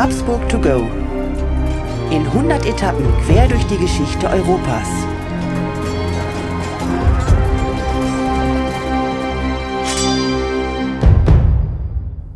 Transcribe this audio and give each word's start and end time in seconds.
Habsburg 0.00 0.48
to 0.48 0.60
go. 0.60 0.86
In 2.12 2.24
100 2.24 2.64
Etappen 2.66 3.04
quer 3.26 3.48
durch 3.48 3.64
die 3.64 3.78
Geschichte 3.78 4.28
Europas. 4.28 4.86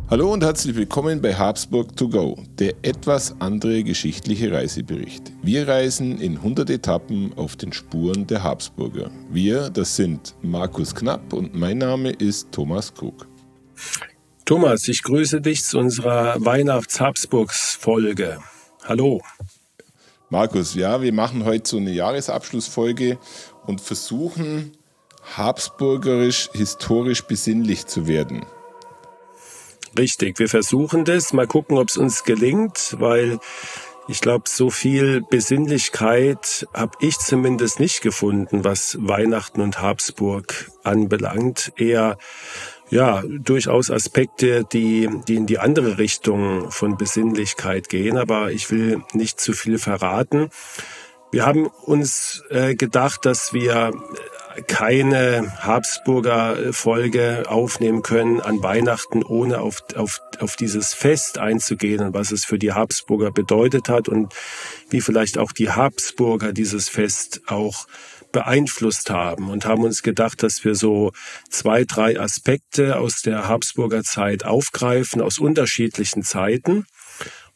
Hallo 0.09 0.33
und 0.33 0.43
herzlich 0.43 0.75
willkommen 0.75 1.21
bei 1.21 1.33
Habsburg 1.33 1.95
to 1.95 2.09
go, 2.09 2.37
der 2.59 2.73
etwas 2.81 3.33
andere 3.39 3.81
geschichtliche 3.85 4.51
Reisebericht. 4.51 5.31
Wir 5.41 5.65
reisen 5.65 6.19
in 6.19 6.35
100 6.35 6.69
Etappen 6.69 7.31
auf 7.37 7.55
den 7.55 7.71
Spuren 7.71 8.27
der 8.27 8.43
Habsburger. 8.43 9.09
Wir, 9.31 9.69
das 9.69 9.95
sind 9.95 10.35
Markus 10.41 10.93
Knapp 10.93 11.31
und 11.31 11.55
mein 11.55 11.77
Name 11.77 12.09
ist 12.09 12.51
Thomas 12.51 12.93
Krug. 12.93 13.25
Thomas, 14.45 14.89
ich 14.89 15.03
grüße 15.03 15.39
dich 15.39 15.63
zu 15.63 15.79
unserer 15.79 16.35
Weihnachts-Habsburgs-Folge. 16.43 18.39
Hallo. 18.83 19.21
Markus, 20.29 20.75
ja, 20.75 21.01
wir 21.01 21.13
machen 21.13 21.45
heute 21.45 21.69
so 21.69 21.77
eine 21.77 21.91
Jahresabschlussfolge 21.91 23.17
und 23.65 23.79
versuchen, 23.79 24.75
habsburgerisch, 25.37 26.49
historisch 26.51 27.21
besinnlich 27.21 27.85
zu 27.85 28.05
werden. 28.05 28.45
Richtig, 29.97 30.39
wir 30.39 30.49
versuchen 30.49 31.05
das. 31.05 31.31
Mal 31.31 31.47
gucken, 31.47 31.77
ob 31.77 31.87
es 31.87 31.95
uns 31.95 32.25
gelingt, 32.25 32.97
weil 32.99 33.39
ich 34.09 34.19
glaube, 34.19 34.49
so 34.49 34.69
viel 34.69 35.21
Besinnlichkeit 35.21 36.67
habe 36.73 36.97
ich 36.99 37.17
zumindest 37.19 37.79
nicht 37.79 38.01
gefunden, 38.01 38.65
was 38.65 38.97
Weihnachten 38.99 39.61
und 39.61 39.81
Habsburg 39.81 40.69
anbelangt. 40.83 41.71
Eher 41.77 42.17
ja, 42.93 43.23
durchaus 43.27 43.89
Aspekte, 43.89 44.65
die, 44.71 45.09
die 45.27 45.35
in 45.35 45.47
die 45.47 45.57
andere 45.57 45.97
Richtung 45.97 46.69
von 46.69 46.95
Besinnlichkeit 46.95 47.89
gehen, 47.89 48.17
aber 48.17 48.51
ich 48.51 48.69
will 48.69 49.01
nicht 49.13 49.39
zu 49.39 49.53
viel 49.53 49.79
verraten. 49.79 50.49
Wir 51.31 51.47
haben 51.47 51.65
uns 51.65 52.43
äh, 52.51 52.75
gedacht, 52.75 53.25
dass 53.25 53.51
wir 53.51 53.91
keine 54.67 55.51
Habsburger 55.57 56.71
Folge 56.71 57.45
aufnehmen 57.47 58.03
können 58.03 58.39
an 58.39 58.61
Weihnachten, 58.61 59.23
ohne 59.23 59.59
auf, 59.59 59.83
auf, 59.95 60.21
auf 60.39 60.55
dieses 60.55 60.93
Fest 60.93 61.39
einzugehen 61.39 62.01
und 62.01 62.13
was 62.13 62.31
es 62.31 62.45
für 62.45 62.59
die 62.59 62.73
Habsburger 62.73 63.31
bedeutet 63.31 63.89
hat 63.89 64.07
und 64.07 64.35
wie 64.91 65.01
vielleicht 65.01 65.39
auch 65.39 65.51
die 65.51 65.71
Habsburger 65.71 66.53
dieses 66.53 66.89
Fest 66.89 67.41
auch 67.47 67.87
beeinflusst 68.33 69.09
haben 69.09 69.49
und 69.49 69.65
haben 69.65 69.83
uns 69.83 70.03
gedacht, 70.03 70.43
dass 70.43 70.65
wir 70.65 70.75
so 70.75 71.13
zwei, 71.49 71.85
drei 71.85 72.19
Aspekte 72.19 72.97
aus 72.97 73.21
der 73.21 73.47
Habsburger 73.47 74.03
Zeit 74.03 74.43
aufgreifen, 74.43 75.21
aus 75.21 75.39
unterschiedlichen 75.39 76.23
Zeiten 76.23 76.85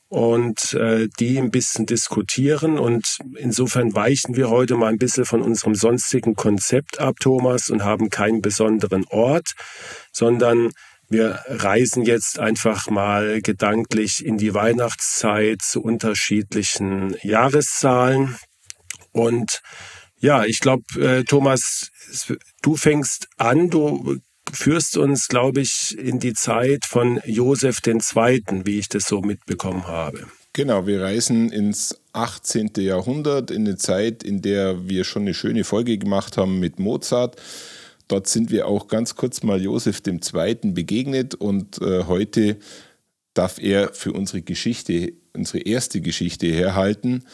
und 0.07 0.73
äh, 0.73 1.09
die 1.19 1.37
ein 1.37 1.51
bisschen 1.51 1.85
diskutieren. 1.85 2.79
Und 2.79 3.17
insofern 3.37 3.93
weichen 3.93 4.37
wir 4.37 4.49
heute 4.49 4.75
mal 4.75 4.87
ein 4.87 4.97
bisschen 4.97 5.25
von 5.25 5.41
unserem 5.41 5.75
sonstigen 5.75 6.35
Konzept 6.35 6.99
ab, 6.99 7.15
Thomas, 7.19 7.69
und 7.69 7.83
haben 7.83 8.09
keinen 8.09 8.41
besonderen 8.41 9.05
Ort, 9.09 9.51
sondern 10.13 10.71
wir 11.09 11.39
reisen 11.47 12.03
jetzt 12.03 12.37
einfach 12.37 12.89
mal 12.89 13.41
gedanklich 13.41 14.25
in 14.25 14.37
die 14.37 14.53
Weihnachtszeit 14.53 15.61
zu 15.61 15.81
unterschiedlichen 15.81 17.15
Jahreszahlen. 17.21 18.37
Und 19.11 19.61
ja, 20.19 20.45
ich 20.45 20.59
glaube, 20.59 20.83
äh, 20.99 21.23
Thomas, 21.23 21.91
du 22.61 22.75
fängst 22.75 23.27
an, 23.37 23.69
du 23.69 24.19
führst 24.51 24.97
uns, 24.97 25.27
glaube 25.27 25.61
ich, 25.61 25.97
in 25.97 26.19
die 26.19 26.33
Zeit 26.33 26.85
von 26.85 27.19
Josef 27.25 27.79
II., 27.85 28.01
wie 28.63 28.79
ich 28.79 28.89
das 28.89 29.03
so 29.05 29.21
mitbekommen 29.21 29.87
habe. 29.87 30.27
Genau, 30.53 30.87
wir 30.87 31.01
reisen 31.01 31.51
ins 31.51 31.99
18. 32.13 32.71
Jahrhundert, 32.77 33.51
in 33.51 33.67
eine 33.67 33.77
Zeit, 33.77 34.23
in 34.23 34.41
der 34.41 34.89
wir 34.89 35.03
schon 35.03 35.23
eine 35.23 35.33
schöne 35.33 35.63
Folge 35.63 35.97
gemacht 35.97 36.37
haben 36.37 36.59
mit 36.59 36.79
Mozart. 36.79 37.39
Dort 38.07 38.27
sind 38.27 38.49
wir 38.49 38.67
auch 38.67 38.87
ganz 38.87 39.15
kurz 39.15 39.43
mal 39.43 39.61
Josef 39.61 40.01
II. 40.07 40.57
begegnet 40.71 41.35
und 41.35 41.79
äh, 41.81 42.05
heute 42.05 42.57
darf 43.33 43.59
er 43.59 43.93
für 43.93 44.13
unsere 44.13 44.41
Geschichte, 44.41 45.13
unsere 45.33 45.59
erste 45.59 46.01
Geschichte 46.01 46.47
herhalten. 46.47 47.25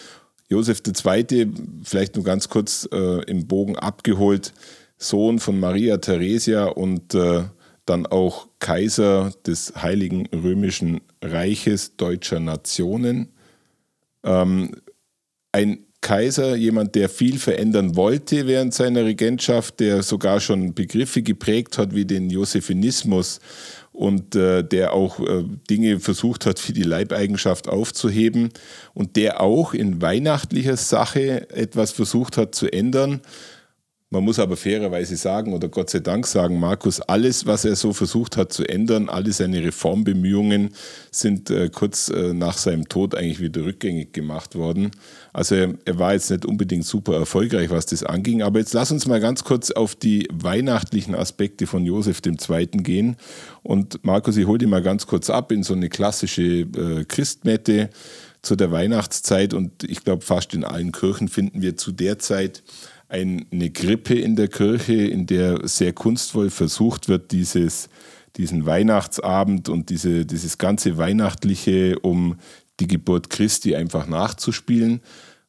Josef 0.53 0.83
II., 0.85 1.51
vielleicht 1.83 2.15
nur 2.15 2.23
ganz 2.23 2.47
kurz 2.47 2.87
äh, 2.91 3.23
im 3.23 3.47
Bogen 3.47 3.75
abgeholt, 3.75 4.53
Sohn 4.97 5.39
von 5.39 5.59
Maria 5.59 5.97
Theresia 5.97 6.65
und 6.65 7.15
äh, 7.15 7.43
dann 7.85 8.05
auch 8.05 8.47
Kaiser 8.59 9.33
des 9.47 9.73
Heiligen 9.75 10.27
Römischen 10.27 11.01
Reiches 11.23 11.97
deutscher 11.97 12.39
Nationen. 12.39 13.29
Ähm, 14.23 14.75
ein 15.51 15.79
Kaiser, 16.01 16.55
jemand, 16.55 16.93
der 16.93 17.09
viel 17.09 17.39
verändern 17.39 17.95
wollte 17.95 18.45
während 18.45 18.75
seiner 18.75 19.05
Regentschaft, 19.05 19.79
der 19.79 20.03
sogar 20.03 20.39
schon 20.39 20.75
Begriffe 20.75 21.23
geprägt 21.23 21.79
hat 21.79 21.95
wie 21.95 22.05
den 22.05 22.29
Josephinismus 22.29 23.39
und 23.93 24.35
äh, 24.35 24.63
der 24.63 24.93
auch 24.93 25.19
äh, 25.19 25.43
Dinge 25.69 25.99
versucht 25.99 26.45
hat, 26.45 26.67
wie 26.67 26.73
die 26.73 26.83
Leibeigenschaft 26.83 27.69
aufzuheben 27.69 28.49
und 28.95 29.15
der 29.15 29.39
auch 29.39 29.73
in 29.73 30.01
weihnachtlicher 30.01 30.77
Sache 30.77 31.49
etwas 31.51 31.91
versucht 31.91 32.37
hat 32.37 32.55
zu 32.55 32.71
ändern. 32.73 33.21
Man 34.13 34.25
muss 34.25 34.37
aber 34.37 34.55
fairerweise 34.55 35.15
sagen, 35.15 35.53
oder 35.53 35.69
Gott 35.69 35.89
sei 35.89 35.97
Dank 35.97 36.27
sagen, 36.27 36.59
Markus, 36.59 37.01
alles, 37.01 37.47
was 37.47 37.65
er 37.65 37.75
so 37.75 37.93
versucht 37.93 38.37
hat 38.37 38.53
zu 38.53 38.63
ändern, 38.63 39.09
alle 39.09 39.31
seine 39.31 39.63
Reformbemühungen 39.63 40.69
sind 41.09 41.49
äh, 41.49 41.71
kurz 41.73 42.09
äh, 42.09 42.31
nach 42.31 42.59
seinem 42.59 42.87
Tod 42.87 43.15
eigentlich 43.15 43.39
wieder 43.39 43.65
rückgängig 43.65 44.13
gemacht 44.13 44.53
worden. 44.53 44.91
Also 45.33 45.55
er, 45.55 45.73
er, 45.85 45.97
war 45.97 46.13
jetzt 46.13 46.29
nicht 46.29 46.45
unbedingt 46.45 46.85
super 46.85 47.15
erfolgreich, 47.15 47.71
was 47.71 47.87
das 47.87 48.03
anging. 48.03 48.43
Aber 48.43 48.59
jetzt 48.59 48.75
lass 48.75 48.91
uns 48.91 49.07
mal 49.07 49.19
ganz 49.19 49.45
kurz 49.45 49.71
auf 49.71 49.95
die 49.95 50.27
weihnachtlichen 50.31 51.15
Aspekte 51.15 51.65
von 51.65 51.83
Josef 51.83 52.21
II. 52.23 52.67
gehen. 52.83 53.15
Und 53.63 54.05
Markus, 54.05 54.37
ich 54.37 54.45
hole 54.45 54.59
dich 54.59 54.69
mal 54.69 54.83
ganz 54.83 55.07
kurz 55.07 55.31
ab 55.31 55.51
in 55.51 55.63
so 55.63 55.73
eine 55.73 55.89
klassische 55.89 56.43
äh, 56.43 57.03
Christmette 57.07 57.89
zu 58.43 58.55
der 58.55 58.71
Weihnachtszeit. 58.71 59.55
Und 59.55 59.83
ich 59.85 60.03
glaube, 60.03 60.21
fast 60.21 60.53
in 60.53 60.63
allen 60.63 60.91
Kirchen 60.91 61.29
finden 61.29 61.63
wir 61.63 61.77
zu 61.77 61.91
der 61.91 62.19
Zeit 62.19 62.61
eine 63.13 63.69
Krippe 63.69 64.15
in 64.15 64.35
der 64.35 64.47
Kirche, 64.47 64.95
in 64.95 65.27
der 65.27 65.67
sehr 65.67 65.93
kunstvoll 65.93 66.49
versucht 66.49 67.07
wird, 67.07 67.31
dieses, 67.31 67.89
diesen 68.37 68.65
Weihnachtsabend 68.65 69.69
und 69.69 69.89
diese, 69.89 70.25
dieses 70.25 70.57
ganze 70.57 70.97
Weihnachtliche 70.97 71.99
um 71.99 72.37
die 72.79 72.87
Geburt 72.87 73.29
Christi 73.29 73.75
einfach 73.75 74.07
nachzuspielen. 74.07 75.01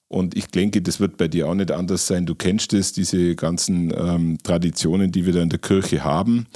Und 0.09 0.37
ich 0.37 0.49
denke, 0.49 0.83
das 0.83 1.01
wird 1.01 1.17
bei 1.17 1.27
dir 1.27 1.49
auch 1.49 1.55
nicht 1.55 1.71
anders 1.71 2.07
sein. 2.07 2.27
Du 2.27 2.35
kennst 2.35 2.75
es, 2.75 2.93
diese 2.93 3.35
ganzen 3.35 3.95
ähm, 3.97 4.37
Traditionen, 4.43 5.11
die 5.11 5.25
wir 5.25 5.33
da 5.33 5.41
in 5.41 5.49
der 5.49 5.59
Kirche 5.59 6.05
haben. 6.05 6.47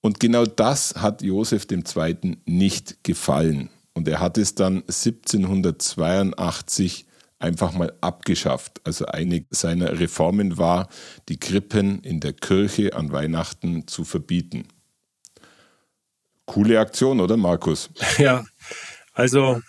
Und 0.00 0.20
genau 0.20 0.46
das 0.46 0.94
hat 0.96 1.22
Josef 1.22 1.66
II. 1.70 2.38
nicht 2.46 3.04
gefallen. 3.04 3.68
Und 3.92 4.08
er 4.08 4.20
hat 4.20 4.38
es 4.38 4.54
dann 4.54 4.76
1782 4.76 7.04
einfach 7.40 7.72
mal 7.72 7.92
abgeschafft. 8.00 8.80
Also 8.84 9.06
eine 9.06 9.44
seiner 9.50 9.98
Reformen 9.98 10.58
war, 10.58 10.88
die 11.28 11.40
Krippen 11.40 12.00
in 12.02 12.20
der 12.20 12.34
Kirche 12.34 12.94
an 12.94 13.10
Weihnachten 13.10 13.88
zu 13.88 14.04
verbieten. 14.04 14.68
Coole 16.44 16.78
Aktion, 16.78 17.20
oder 17.20 17.36
Markus? 17.36 17.90
Ja, 18.18 18.44
also 19.14 19.60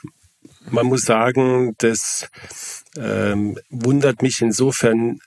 man 0.70 0.86
muss 0.86 1.04
sagen, 1.04 1.74
das 1.78 2.28
ähm, 2.96 3.58
wundert 3.70 4.22
mich 4.22 4.42
insofern 4.42 5.20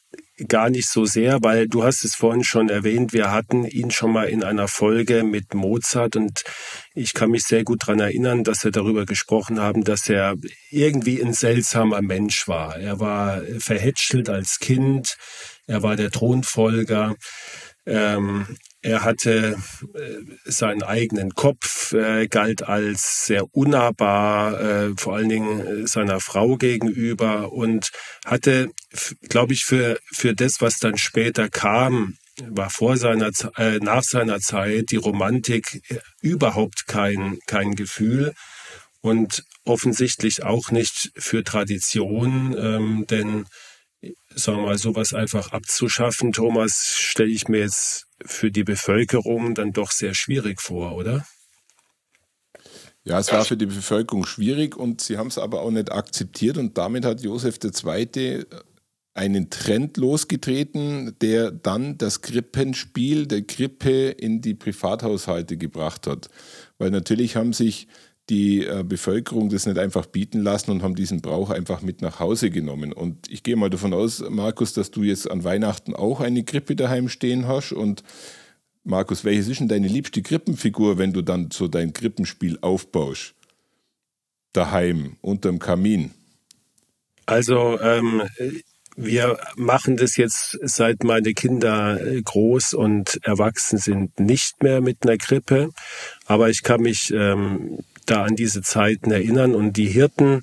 gar 0.48 0.70
nicht 0.70 0.88
so 0.88 1.04
sehr, 1.04 1.38
weil 1.42 1.68
du 1.68 1.84
hast 1.84 2.04
es 2.04 2.14
vorhin 2.14 2.42
schon 2.42 2.68
erwähnt, 2.68 3.12
wir 3.12 3.30
hatten 3.30 3.64
ihn 3.64 3.90
schon 3.90 4.12
mal 4.12 4.24
in 4.24 4.42
einer 4.42 4.66
Folge 4.66 5.22
mit 5.22 5.54
Mozart 5.54 6.16
und 6.16 6.42
ich 6.94 7.14
kann 7.14 7.30
mich 7.30 7.44
sehr 7.44 7.62
gut 7.62 7.82
daran 7.82 8.00
erinnern, 8.00 8.42
dass 8.42 8.64
wir 8.64 8.72
darüber 8.72 9.06
gesprochen 9.06 9.60
haben, 9.60 9.84
dass 9.84 10.08
er 10.08 10.34
irgendwie 10.70 11.22
ein 11.22 11.32
seltsamer 11.32 12.02
Mensch 12.02 12.48
war. 12.48 12.76
Er 12.76 12.98
war 12.98 13.42
verhätschelt 13.58 14.28
als 14.28 14.58
Kind, 14.58 15.16
er 15.66 15.82
war 15.82 15.94
der 15.96 16.10
Thronfolger, 16.10 17.14
ähm, 17.86 18.56
er 18.84 19.02
hatte 19.02 19.56
äh, 19.94 20.18
seinen 20.44 20.82
eigenen 20.82 21.30
Kopf, 21.34 21.94
äh, 21.94 22.26
galt 22.28 22.64
als 22.64 23.24
sehr 23.24 23.46
unnahbar, 23.56 24.60
äh, 24.60 24.90
vor 24.98 25.16
allen 25.16 25.30
Dingen 25.30 25.86
seiner 25.86 26.20
Frau 26.20 26.58
gegenüber 26.58 27.50
und 27.50 27.88
hatte, 28.26 28.68
glaube 29.30 29.54
ich, 29.54 29.64
für, 29.64 29.98
für 30.12 30.34
das, 30.34 30.60
was 30.60 30.80
dann 30.80 30.98
später 30.98 31.48
kam, 31.48 32.18
war 32.46 32.68
vor 32.68 32.98
seiner, 32.98 33.30
nach 33.80 34.02
seiner 34.02 34.40
Zeit 34.40 34.90
die 34.90 34.96
Romantik 34.96 35.80
überhaupt 36.20 36.86
kein, 36.86 37.38
kein 37.46 37.76
Gefühl 37.76 38.34
und 39.00 39.44
offensichtlich 39.64 40.42
auch 40.42 40.72
nicht 40.72 41.10
für 41.16 41.42
Tradition, 41.42 42.54
ähm, 42.58 43.06
denn 43.08 43.46
sagen 44.34 44.58
wir 44.58 44.66
mal, 44.66 44.78
sowas 44.78 45.14
einfach 45.14 45.52
abzuschaffen, 45.52 46.32
Thomas, 46.32 46.96
stelle 46.98 47.30
ich 47.30 47.48
mir 47.48 47.60
jetzt 47.60 48.06
für 48.24 48.50
die 48.50 48.64
Bevölkerung 48.64 49.54
dann 49.54 49.72
doch 49.72 49.90
sehr 49.90 50.14
schwierig 50.14 50.60
vor, 50.60 50.96
oder? 50.96 51.24
Ja, 53.04 53.18
es 53.18 53.30
war 53.32 53.44
für 53.44 53.58
die 53.58 53.66
Bevölkerung 53.66 54.24
schwierig 54.24 54.76
und 54.76 55.02
sie 55.02 55.18
haben 55.18 55.26
es 55.26 55.36
aber 55.36 55.60
auch 55.60 55.70
nicht 55.70 55.92
akzeptiert 55.92 56.56
und 56.56 56.78
damit 56.78 57.04
hat 57.04 57.20
Josef 57.20 57.58
II. 57.62 58.46
einen 59.12 59.50
Trend 59.50 59.98
losgetreten, 59.98 61.14
der 61.20 61.50
dann 61.50 61.98
das 61.98 62.22
Krippenspiel 62.22 63.26
der 63.26 63.42
Krippe 63.42 64.08
in 64.08 64.40
die 64.40 64.54
Privathaushalte 64.54 65.58
gebracht 65.58 66.06
hat. 66.06 66.28
Weil 66.78 66.90
natürlich 66.90 67.36
haben 67.36 67.52
sich 67.52 67.88
die 68.30 68.64
äh, 68.64 68.82
Bevölkerung 68.82 69.50
das 69.50 69.66
nicht 69.66 69.78
einfach 69.78 70.06
bieten 70.06 70.40
lassen 70.40 70.70
und 70.70 70.82
haben 70.82 70.94
diesen 70.94 71.20
Brauch 71.20 71.50
einfach 71.50 71.82
mit 71.82 72.00
nach 72.00 72.20
Hause 72.20 72.50
genommen. 72.50 72.92
Und 72.92 73.30
ich 73.30 73.42
gehe 73.42 73.56
mal 73.56 73.70
davon 73.70 73.92
aus, 73.92 74.24
Markus, 74.30 74.72
dass 74.72 74.90
du 74.90 75.02
jetzt 75.02 75.30
an 75.30 75.44
Weihnachten 75.44 75.94
auch 75.94 76.20
eine 76.20 76.44
Krippe 76.44 76.74
daheim 76.74 77.08
stehen 77.08 77.46
hast. 77.46 77.72
Und 77.72 78.02
Markus, 78.82 79.24
welches 79.24 79.48
ist 79.48 79.60
denn 79.60 79.68
deine 79.68 79.88
liebste 79.88 80.22
Krippenfigur, 80.22 80.96
wenn 80.96 81.12
du 81.12 81.22
dann 81.22 81.50
so 81.52 81.68
dein 81.68 81.92
Krippenspiel 81.92 82.58
aufbaust? 82.62 83.34
Daheim, 84.52 85.16
unterm 85.20 85.58
Kamin. 85.58 86.12
Also, 87.26 87.80
ähm, 87.80 88.22
wir 88.96 89.38
machen 89.56 89.96
das 89.96 90.16
jetzt 90.16 90.56
seit 90.62 91.02
meine 91.02 91.34
Kinder 91.34 91.98
groß 92.24 92.74
und 92.74 93.18
erwachsen 93.24 93.78
sind 93.78 94.20
nicht 94.20 94.62
mehr 94.62 94.80
mit 94.80 94.98
einer 95.02 95.18
Krippe. 95.18 95.70
Aber 96.26 96.48
ich 96.48 96.62
kann 96.62 96.82
mich 96.82 97.12
ähm, 97.12 97.80
da 98.06 98.24
an 98.24 98.36
diese 98.36 98.62
Zeiten 98.62 99.10
erinnern. 99.10 99.54
Und 99.54 99.76
die 99.76 99.88
Hirten, 99.88 100.42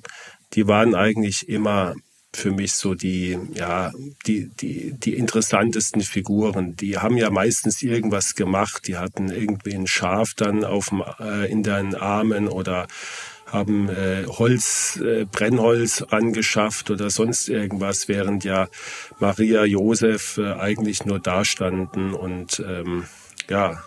die 0.54 0.66
waren 0.66 0.94
eigentlich 0.94 1.48
immer 1.48 1.94
für 2.34 2.50
mich 2.50 2.72
so 2.72 2.94
die, 2.94 3.38
ja, 3.52 3.92
die, 4.26 4.48
die, 4.60 4.94
die 4.98 5.14
interessantesten 5.14 6.00
Figuren. 6.00 6.76
Die 6.76 6.98
haben 6.98 7.18
ja 7.18 7.30
meistens 7.30 7.82
irgendwas 7.82 8.34
gemacht. 8.34 8.86
Die 8.86 8.96
hatten 8.96 9.30
irgendwie 9.30 9.74
ein 9.74 9.86
Schaf 9.86 10.32
dann 10.34 10.64
auf 10.64 10.88
dem, 10.88 11.02
äh, 11.20 11.50
in 11.50 11.62
den 11.62 11.94
Armen 11.94 12.48
oder 12.48 12.86
haben 13.52 13.90
äh, 13.90 14.24
Holz, 14.26 14.98
äh, 15.04 15.26
Brennholz 15.26 16.02
angeschafft 16.02 16.90
oder 16.90 17.10
sonst 17.10 17.50
irgendwas, 17.50 18.08
während 18.08 18.44
ja 18.44 18.68
Maria, 19.20 19.64
Josef 19.64 20.38
äh, 20.38 20.54
eigentlich 20.54 21.04
nur 21.04 21.20
dastanden 21.20 22.14
und 22.14 22.64
ähm, 22.66 23.04
ja, 23.50 23.82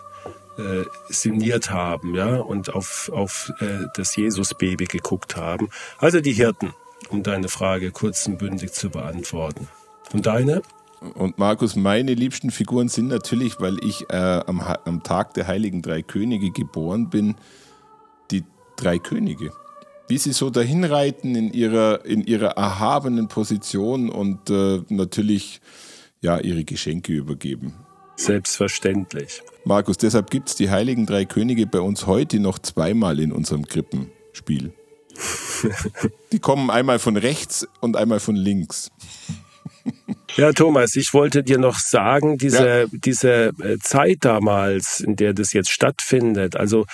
äh, 0.58 0.84
sinniert 1.08 1.70
haben, 1.70 2.14
ja, 2.14 2.36
und 2.36 2.72
auf, 2.74 3.10
auf 3.12 3.52
äh, 3.60 3.86
das 3.94 4.16
Jesusbaby 4.16 4.86
geguckt 4.86 5.36
haben. 5.36 5.68
Also 5.98 6.20
die 6.20 6.32
Hirten, 6.32 6.72
um 7.10 7.22
deine 7.22 7.48
Frage 7.48 7.90
kurz 7.90 8.26
und 8.26 8.38
bündig 8.38 8.72
zu 8.72 8.90
beantworten. 8.90 9.68
Und 10.12 10.26
deine? 10.26 10.62
Und 11.14 11.38
Markus, 11.38 11.76
meine 11.76 12.14
liebsten 12.14 12.50
Figuren 12.50 12.88
sind 12.88 13.08
natürlich, 13.08 13.60
weil 13.60 13.78
ich 13.84 14.08
äh, 14.10 14.42
am, 14.46 14.60
am 14.60 15.02
Tag 15.02 15.34
der 15.34 15.46
Heiligen 15.46 15.82
Drei 15.82 16.02
Könige 16.02 16.50
geboren 16.50 17.10
bin, 17.10 17.36
die 18.30 18.44
drei 18.76 18.98
Könige. 18.98 19.52
Wie 20.08 20.18
sie 20.18 20.32
so 20.32 20.50
dahinreiten 20.50 21.34
in 21.34 21.52
ihrer, 21.52 22.04
in 22.04 22.24
ihrer 22.24 22.52
erhabenen 22.52 23.28
Position 23.28 24.08
und 24.08 24.50
äh, 24.50 24.82
natürlich 24.88 25.60
ja, 26.20 26.38
ihre 26.38 26.64
Geschenke 26.64 27.12
übergeben. 27.12 27.74
Selbstverständlich. 28.16 29.42
Markus, 29.64 29.98
deshalb 29.98 30.30
gibt 30.30 30.48
es 30.48 30.54
die 30.54 30.70
Heiligen 30.70 31.06
Drei 31.06 31.24
Könige 31.24 31.66
bei 31.66 31.80
uns 31.80 32.06
heute 32.06 32.40
noch 32.40 32.58
zweimal 32.58 33.20
in 33.20 33.32
unserem 33.32 33.66
Krippenspiel. 33.66 34.72
die 36.32 36.38
kommen 36.38 36.70
einmal 36.70 36.98
von 36.98 37.16
rechts 37.16 37.66
und 37.80 37.96
einmal 37.96 38.20
von 38.20 38.36
links. 38.36 38.90
Ja, 40.36 40.52
Thomas, 40.52 40.96
ich 40.96 41.14
wollte 41.14 41.42
dir 41.42 41.58
noch 41.58 41.78
sagen, 41.78 42.36
diese, 42.36 42.80
ja. 42.80 42.86
diese 42.92 43.52
äh, 43.62 43.78
Zeit 43.80 44.18
damals, 44.20 45.00
in 45.00 45.16
der 45.16 45.32
das 45.32 45.52
jetzt 45.54 45.70
stattfindet, 45.70 46.56
also 46.56 46.84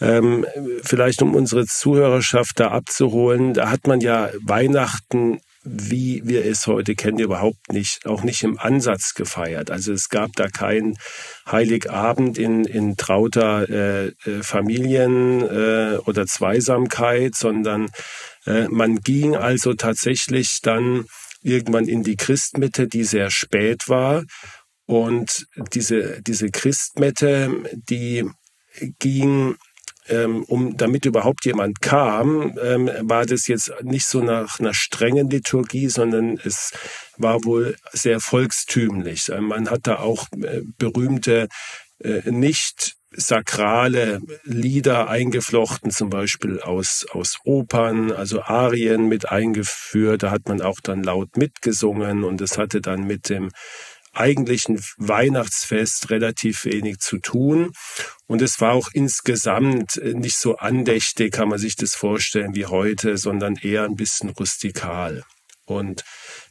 ähm, 0.00 0.44
vielleicht 0.82 1.22
um 1.22 1.34
unsere 1.34 1.66
Zuhörerschaft 1.66 2.58
da 2.58 2.68
abzuholen, 2.68 3.54
da 3.54 3.70
hat 3.70 3.86
man 3.86 4.00
ja 4.00 4.30
Weihnachten 4.42 5.40
wie 5.64 6.22
wir 6.24 6.44
es 6.44 6.66
heute 6.66 6.94
kennen, 6.94 7.18
überhaupt 7.18 7.72
nicht, 7.72 8.06
auch 8.06 8.22
nicht 8.22 8.42
im 8.42 8.58
Ansatz 8.58 9.14
gefeiert. 9.14 9.70
Also 9.70 9.92
es 9.92 10.08
gab 10.08 10.32
da 10.36 10.48
keinen 10.48 10.96
Heiligabend 11.50 12.38
in, 12.38 12.64
in 12.64 12.96
trauter 12.96 13.68
äh, 13.68 14.06
äh, 14.08 14.42
Familien 14.42 15.42
äh, 15.42 15.98
oder 16.06 16.26
Zweisamkeit, 16.26 17.34
sondern 17.34 17.88
äh, 18.46 18.68
man 18.68 19.00
ging 19.00 19.36
also 19.36 19.74
tatsächlich 19.74 20.60
dann 20.62 21.06
irgendwann 21.42 21.88
in 21.88 22.02
die 22.02 22.16
Christmitte, 22.16 22.88
die 22.88 23.04
sehr 23.04 23.30
spät 23.30 23.88
war. 23.88 24.24
Und 24.86 25.46
diese, 25.74 26.22
diese 26.22 26.50
Christmette, 26.50 27.50
die 27.72 28.24
ging 28.98 29.56
ähm, 30.08 30.44
um 30.44 30.76
damit 30.76 31.06
überhaupt 31.06 31.44
jemand 31.44 31.80
kam, 31.80 32.58
ähm, 32.62 32.90
war 33.02 33.26
das 33.26 33.46
jetzt 33.46 33.72
nicht 33.82 34.06
so 34.06 34.20
nach 34.20 34.60
einer 34.60 34.74
strengen 34.74 35.30
Liturgie, 35.30 35.88
sondern 35.88 36.38
es 36.44 36.72
war 37.16 37.44
wohl 37.44 37.76
sehr 37.92 38.20
volkstümlich. 38.20 39.28
Ähm, 39.28 39.44
man 39.44 39.70
hat 39.70 39.86
da 39.86 39.98
auch 39.98 40.26
äh, 40.42 40.62
berühmte 40.78 41.48
äh, 42.00 42.30
nicht 42.30 42.98
sakrale 43.10 44.20
Lieder 44.44 45.08
eingeflochten, 45.08 45.90
zum 45.90 46.10
Beispiel 46.10 46.60
aus, 46.60 47.06
aus 47.10 47.38
Opern, 47.44 48.12
also 48.12 48.42
Arien 48.42 49.08
mit 49.08 49.30
eingeführt. 49.30 50.22
Da 50.22 50.30
hat 50.30 50.48
man 50.48 50.60
auch 50.60 50.80
dann 50.82 51.02
laut 51.02 51.36
mitgesungen 51.36 52.24
und 52.24 52.40
es 52.40 52.58
hatte 52.58 52.80
dann 52.80 53.06
mit 53.06 53.30
dem 53.30 53.50
eigentlichen 54.18 54.80
Weihnachtsfest 54.96 56.10
relativ 56.10 56.64
wenig 56.64 56.98
zu 56.98 57.18
tun. 57.18 57.72
Und 58.26 58.42
es 58.42 58.60
war 58.60 58.72
auch 58.72 58.88
insgesamt 58.92 59.96
äh, 59.96 60.14
nicht 60.14 60.36
so 60.36 60.56
andächtig, 60.56 61.32
kann 61.32 61.48
man 61.48 61.58
sich 61.58 61.76
das 61.76 61.94
vorstellen 61.94 62.54
wie 62.54 62.66
heute, 62.66 63.16
sondern 63.16 63.56
eher 63.56 63.84
ein 63.84 63.96
bisschen 63.96 64.30
rustikal. 64.30 65.24
Und 65.66 66.04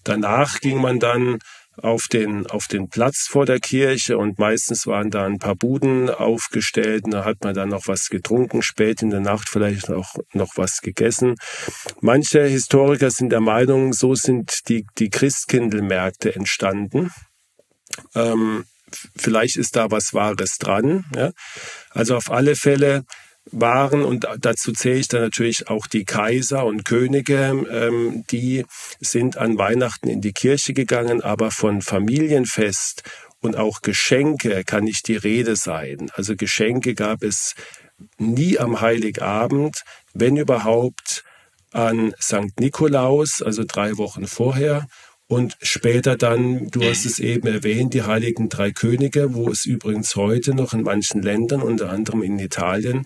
danach 0.03 0.59
ging 0.59 0.79
man 0.79 0.99
dann 0.99 1.39
auf 1.81 2.07
den, 2.07 2.47
auf 2.47 2.67
den 2.67 2.89
Platz 2.89 3.27
vor 3.29 3.45
der 3.45 3.59
Kirche 3.59 4.17
und 4.17 4.39
meistens 4.39 4.87
waren 4.87 5.11
da 5.11 5.25
ein 5.25 5.37
paar 5.37 5.55
Buden 5.55 6.09
aufgestellt 6.09 7.05
und 7.05 7.11
da 7.11 7.25
hat 7.25 7.43
man 7.43 7.53
dann 7.53 7.69
noch 7.69 7.87
was 7.87 8.09
getrunken, 8.09 8.61
spät 8.61 9.01
in 9.01 9.11
der 9.11 9.19
Nacht 9.19 9.49
vielleicht 9.49 9.91
auch 9.91 10.15
noch 10.33 10.53
was 10.55 10.81
gegessen. 10.81 11.35
Manche 12.01 12.43
Historiker 12.43 13.11
sind 13.11 13.29
der 13.29 13.41
Meinung, 13.41 13.93
so 13.93 14.15
sind 14.15 14.67
die, 14.69 14.85
die 14.97 15.09
Christkindlmärkte 15.09 16.33
entstanden. 16.35 17.11
Ähm, 18.15 18.65
vielleicht 19.15 19.57
ist 19.57 19.75
da 19.75 19.91
was 19.91 20.13
Wahres 20.13 20.57
dran. 20.57 21.05
Ja? 21.15 21.31
Also 21.91 22.15
auf 22.15 22.31
alle 22.31 22.55
Fälle 22.55 23.03
waren, 23.51 24.03
und 24.03 24.27
dazu 24.39 24.73
zähle 24.73 24.99
ich 24.99 25.07
dann 25.07 25.21
natürlich 25.21 25.69
auch 25.69 25.87
die 25.87 26.05
Kaiser 26.05 26.65
und 26.65 26.85
Könige, 26.85 27.65
ähm, 27.71 28.25
die 28.29 28.65
sind 28.99 29.37
an 29.37 29.57
Weihnachten 29.57 30.09
in 30.09 30.21
die 30.21 30.33
Kirche 30.33 30.73
gegangen, 30.73 31.21
aber 31.21 31.51
von 31.51 31.81
Familienfest 31.81 33.03
und 33.39 33.55
auch 33.55 33.81
Geschenke 33.81 34.63
kann 34.63 34.83
nicht 34.83 35.07
die 35.07 35.15
Rede 35.15 35.55
sein. 35.55 36.09
Also 36.15 36.35
Geschenke 36.35 36.93
gab 36.95 37.23
es 37.23 37.55
nie 38.17 38.59
am 38.59 38.81
Heiligabend, 38.81 39.83
wenn 40.13 40.37
überhaupt 40.37 41.23
an 41.71 42.13
St. 42.21 42.59
Nikolaus, 42.59 43.41
also 43.41 43.63
drei 43.65 43.97
Wochen 43.97 44.27
vorher, 44.27 44.87
und 45.27 45.57
später 45.61 46.15
dann, 46.15 46.69
du 46.69 46.81
hast 46.83 47.05
es 47.05 47.19
eben 47.19 47.47
erwähnt, 47.47 47.93
die 47.93 48.03
Heiligen 48.03 48.47
Drei 48.47 48.71
Könige, 48.71 49.33
wo 49.33 49.49
es 49.49 49.65
übrigens 49.65 50.15
heute 50.15 50.53
noch 50.53 50.73
in 50.73 50.83
manchen 50.83 51.21
Ländern, 51.21 51.61
unter 51.61 51.89
anderem 51.89 52.23
in 52.23 52.39
Italien, 52.39 53.03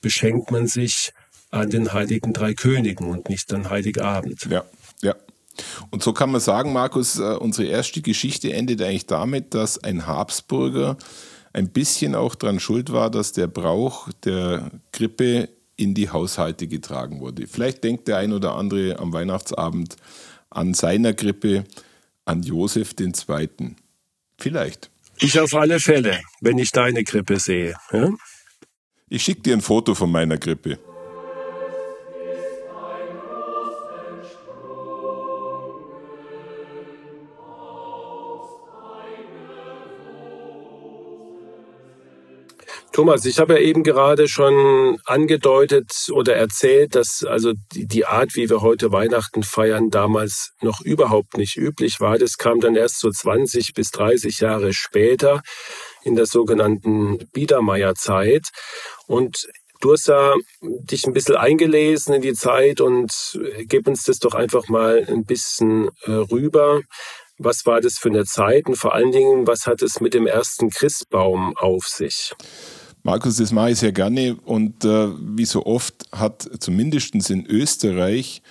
beschenkt 0.00 0.50
man 0.50 0.66
sich 0.66 1.12
an 1.50 1.70
den 1.70 1.92
Heiligen 1.92 2.32
Drei 2.32 2.54
Königen 2.54 3.06
und 3.06 3.28
nicht 3.28 3.52
an 3.52 3.70
Heiligabend. 3.70 4.48
Ja, 4.50 4.64
ja. 5.00 5.14
Und 5.90 6.02
so 6.02 6.12
kann 6.12 6.32
man 6.32 6.40
sagen, 6.40 6.72
Markus, 6.72 7.18
äh, 7.18 7.22
unsere 7.22 7.68
erste 7.68 8.02
Geschichte 8.02 8.52
endet 8.52 8.82
eigentlich 8.82 9.06
damit, 9.06 9.54
dass 9.54 9.78
ein 9.82 10.06
Habsburger 10.06 10.96
ein 11.52 11.68
bisschen 11.70 12.14
auch 12.14 12.34
daran 12.34 12.60
schuld 12.60 12.92
war, 12.92 13.10
dass 13.10 13.32
der 13.32 13.46
Brauch 13.46 14.08
der 14.24 14.70
Grippe 14.92 15.48
in 15.76 15.94
die 15.94 16.10
Haushalte 16.10 16.68
getragen 16.68 17.20
wurde. 17.20 17.46
Vielleicht 17.46 17.82
denkt 17.84 18.08
der 18.08 18.18
ein 18.18 18.32
oder 18.32 18.54
andere 18.54 18.98
am 18.98 19.12
Weihnachtsabend 19.12 19.96
an 20.50 20.74
seiner 20.74 21.12
Grippe 21.12 21.64
an 22.24 22.42
Josef 22.42 22.94
II. 22.98 23.76
Vielleicht. 24.38 24.90
Ich 25.18 25.38
auf 25.38 25.54
alle 25.54 25.80
Fälle, 25.80 26.20
wenn 26.40 26.58
ich 26.58 26.70
deine 26.70 27.04
Grippe 27.04 27.38
sehe. 27.38 27.76
Ja? 27.92 28.10
Ich 29.08 29.22
schicke 29.22 29.42
dir 29.42 29.54
ein 29.54 29.60
Foto 29.60 29.94
von 29.94 30.10
meiner 30.10 30.38
Grippe. 30.38 30.78
Thomas, 43.00 43.24
ich 43.24 43.38
habe 43.38 43.54
ja 43.54 43.60
eben 43.60 43.82
gerade 43.82 44.28
schon 44.28 44.98
angedeutet 45.06 45.90
oder 46.12 46.36
erzählt, 46.36 46.94
dass 46.94 47.24
also 47.26 47.54
die, 47.72 48.04
Art, 48.04 48.34
wie 48.34 48.50
wir 48.50 48.60
heute 48.60 48.92
Weihnachten 48.92 49.42
feiern, 49.42 49.88
damals 49.88 50.50
noch 50.60 50.82
überhaupt 50.82 51.38
nicht 51.38 51.56
üblich 51.56 51.98
war. 52.00 52.18
Das 52.18 52.36
kam 52.36 52.60
dann 52.60 52.76
erst 52.76 53.00
so 53.00 53.08
20 53.10 53.72
bis 53.72 53.90
30 53.92 54.40
Jahre 54.40 54.74
später 54.74 55.40
in 56.02 56.14
der 56.14 56.26
sogenannten 56.26 57.16
Biedermeierzeit. 57.32 58.48
Und 59.06 59.48
Du 59.80 59.92
hast 59.94 60.08
ja 60.08 60.34
dich 60.60 61.06
ein 61.06 61.14
bisschen 61.14 61.36
eingelesen 61.36 62.12
in 62.12 62.20
die 62.20 62.34
Zeit 62.34 62.82
und 62.82 63.40
gib 63.60 63.88
uns 63.88 64.04
das 64.04 64.18
doch 64.18 64.34
einfach 64.34 64.68
mal 64.68 65.06
ein 65.08 65.24
bisschen 65.24 65.88
äh, 66.02 66.10
rüber. 66.10 66.82
Was 67.38 67.64
war 67.64 67.80
das 67.80 67.96
für 67.96 68.10
eine 68.10 68.26
Zeit 68.26 68.66
und 68.66 68.76
vor 68.76 68.94
allen 68.94 69.10
Dingen, 69.10 69.46
was 69.46 69.66
hat 69.66 69.80
es 69.80 70.02
mit 70.02 70.12
dem 70.12 70.26
ersten 70.26 70.68
Christbaum 70.68 71.56
auf 71.56 71.84
sich? 71.86 72.34
Markus, 73.02 73.36
das 73.36 73.52
mache 73.52 73.70
ich 73.70 73.78
sehr 73.78 73.92
gerne 73.92 74.36
und 74.44 74.84
äh, 74.84 75.08
wie 75.36 75.46
so 75.46 75.64
oft 75.64 76.06
hat 76.12 76.48
zumindest 76.60 77.14
in 77.30 77.46
Österreich 77.46 78.42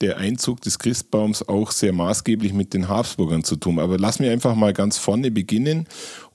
der 0.00 0.16
Einzug 0.16 0.60
des 0.60 0.78
Christbaums 0.78 1.46
auch 1.46 1.72
sehr 1.72 1.92
maßgeblich 1.92 2.52
mit 2.52 2.72
den 2.72 2.88
Habsburgern 2.88 3.44
zu 3.44 3.56
tun. 3.56 3.78
Aber 3.78 3.98
lass 3.98 4.20
mich 4.20 4.30
einfach 4.30 4.54
mal 4.54 4.72
ganz 4.72 4.96
vorne 4.96 5.30
beginnen 5.30 5.86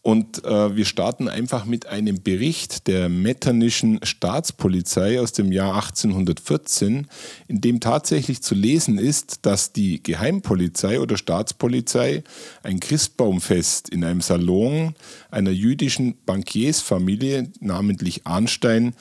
und 0.04 0.44
äh, 0.44 0.76
wir 0.76 0.84
starten 0.84 1.30
einfach 1.30 1.64
mit 1.64 1.86
einem 1.86 2.22
Bericht 2.22 2.88
der 2.88 3.08
Metternischen 3.08 4.02
Staatspolizei 4.04 5.22
aus 5.22 5.32
dem 5.32 5.54
Jahr 5.54 5.76
1814, 5.76 7.08
in 7.48 7.62
dem 7.62 7.80
tatsächlich 7.80 8.44
zu 8.44 8.54
lesen 8.54 8.98
ist, 8.98 9.46
dass 9.46 9.72
die 9.72 10.04
Geheimpolizei 10.04 11.00
oder 11.00 11.16
Staatspolizei 11.16 12.26
ein 12.64 12.82
Christbaumfest 12.82 13.88
in 13.88 14.04
einem 14.04 14.20
Salon 14.20 14.94
einer 15.32 15.52
jüdischen 15.52 16.16
Bankiersfamilie, 16.26 17.54
namentlich 17.62 18.28
Arnstein, 18.28 18.96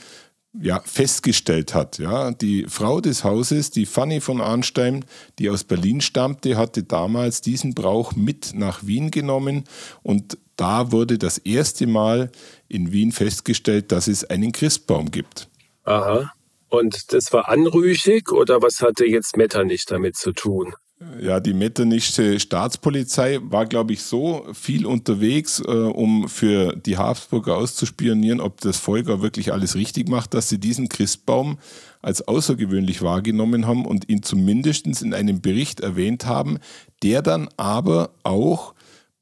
ja, 0.60 0.82
festgestellt 0.84 1.74
hat. 1.74 1.98
Ja. 1.98 2.30
Die 2.30 2.66
Frau 2.68 3.00
des 3.00 3.24
Hauses, 3.24 3.70
die 3.70 3.86
Fanny 3.86 4.20
von 4.20 4.40
Arnstein, 4.40 5.04
die 5.38 5.50
aus 5.50 5.64
Berlin 5.64 6.00
stammte, 6.00 6.56
hatte 6.56 6.84
damals 6.84 7.40
diesen 7.40 7.74
Brauch 7.74 8.14
mit 8.14 8.52
nach 8.54 8.86
Wien 8.86 9.10
genommen 9.10 9.64
und 10.02 10.36
da 10.62 10.92
wurde 10.92 11.18
das 11.18 11.38
erste 11.38 11.88
Mal 11.88 12.30
in 12.68 12.92
Wien 12.92 13.10
festgestellt, 13.10 13.90
dass 13.90 14.06
es 14.06 14.22
einen 14.22 14.52
Christbaum 14.52 15.10
gibt. 15.10 15.48
Aha. 15.82 16.32
Und 16.68 17.12
das 17.12 17.32
war 17.32 17.48
anrüchig 17.48 18.30
oder 18.30 18.62
was 18.62 18.80
hatte 18.80 19.04
jetzt 19.04 19.36
Metternich 19.36 19.86
damit 19.86 20.16
zu 20.16 20.30
tun? 20.30 20.72
Ja, 21.20 21.40
die 21.40 21.52
metternische 21.52 22.38
Staatspolizei 22.38 23.40
war, 23.42 23.66
glaube 23.66 23.92
ich, 23.92 24.04
so 24.04 24.46
viel 24.52 24.86
unterwegs, 24.86 25.58
äh, 25.58 25.68
um 25.68 26.28
für 26.28 26.76
die 26.76 26.96
Habsburger 26.96 27.56
auszuspionieren, 27.56 28.40
ob 28.40 28.60
das 28.60 28.76
Volk 28.76 29.10
auch 29.10 29.20
wirklich 29.20 29.52
alles 29.52 29.74
richtig 29.74 30.08
macht, 30.08 30.32
dass 30.32 30.48
sie 30.48 30.60
diesen 30.60 30.88
Christbaum 30.88 31.58
als 32.02 32.28
außergewöhnlich 32.28 33.02
wahrgenommen 33.02 33.66
haben 33.66 33.84
und 33.84 34.08
ihn 34.08 34.22
zumindest 34.22 34.86
in 34.86 35.12
einem 35.12 35.40
Bericht 35.40 35.80
erwähnt 35.80 36.26
haben, 36.26 36.58
der 37.02 37.20
dann 37.20 37.48
aber 37.56 38.14
auch 38.22 38.74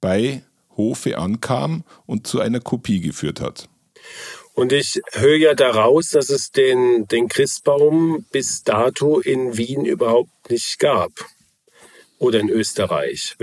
bei 0.03 0.43
Hofe 0.81 1.19
ankam 1.19 1.85
und 2.07 2.27
zu 2.27 2.41
einer 2.41 2.61
Kopie 2.61 3.01
geführt 3.01 3.41
hat. 3.41 3.69
Und 4.55 4.73
ich 4.73 5.01
höre 5.13 5.37
ja 5.37 5.55
daraus, 5.55 6.11
dass 6.11 6.29
es 6.31 6.51
den, 6.51 7.07
den 7.07 7.29
Christbaum 7.29 8.25
bis 8.33 8.63
dato 8.63 9.21
in 9.21 9.57
Wien 9.57 9.85
überhaupt 9.85 10.51
nicht 10.51 10.79
gab 10.79 11.13
oder 12.19 12.41
in 12.41 12.49
Österreich. 12.49 13.37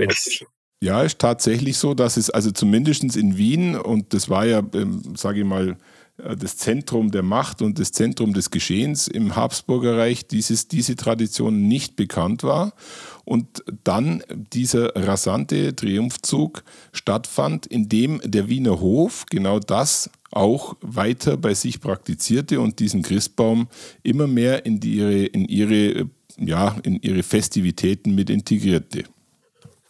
Ja, 0.80 1.02
ist 1.02 1.18
tatsächlich 1.18 1.76
so, 1.76 1.94
dass 1.94 2.16
es 2.16 2.30
also 2.30 2.50
zumindest 2.50 3.16
in 3.16 3.36
Wien, 3.36 3.74
und 3.76 4.14
das 4.14 4.28
war 4.28 4.46
ja, 4.46 4.62
ähm, 4.74 5.14
sage 5.16 5.40
ich 5.40 5.44
mal, 5.44 5.76
das 6.18 6.56
Zentrum 6.56 7.10
der 7.10 7.22
Macht 7.22 7.62
und 7.62 7.78
das 7.78 7.92
Zentrum 7.92 8.34
des 8.34 8.50
Geschehens 8.50 9.08
im 9.08 9.36
Habsburgerreich, 9.36 10.26
dieses, 10.26 10.68
diese 10.68 10.96
Tradition 10.96 11.68
nicht 11.68 11.96
bekannt 11.96 12.42
war. 12.42 12.74
Und 13.24 13.62
dann 13.84 14.22
dieser 14.52 14.94
rasante 14.96 15.76
Triumphzug 15.76 16.64
stattfand, 16.92 17.66
in 17.66 17.88
dem 17.88 18.20
der 18.24 18.48
Wiener 18.48 18.80
Hof 18.80 19.26
genau 19.30 19.58
das 19.58 20.10
auch 20.30 20.76
weiter 20.80 21.36
bei 21.36 21.54
sich 21.54 21.80
praktizierte 21.80 22.60
und 22.60 22.80
diesen 22.80 23.02
Christbaum 23.02 23.68
immer 24.02 24.26
mehr 24.26 24.66
in, 24.66 24.80
die, 24.80 24.94
ihre, 24.94 25.24
in 25.24 25.46
ihre 25.46 26.08
ja, 26.38 26.76
in 26.82 27.00
ihre 27.02 27.22
Festivitäten 27.22 28.14
mit 28.14 28.30
integrierte. 28.30 29.04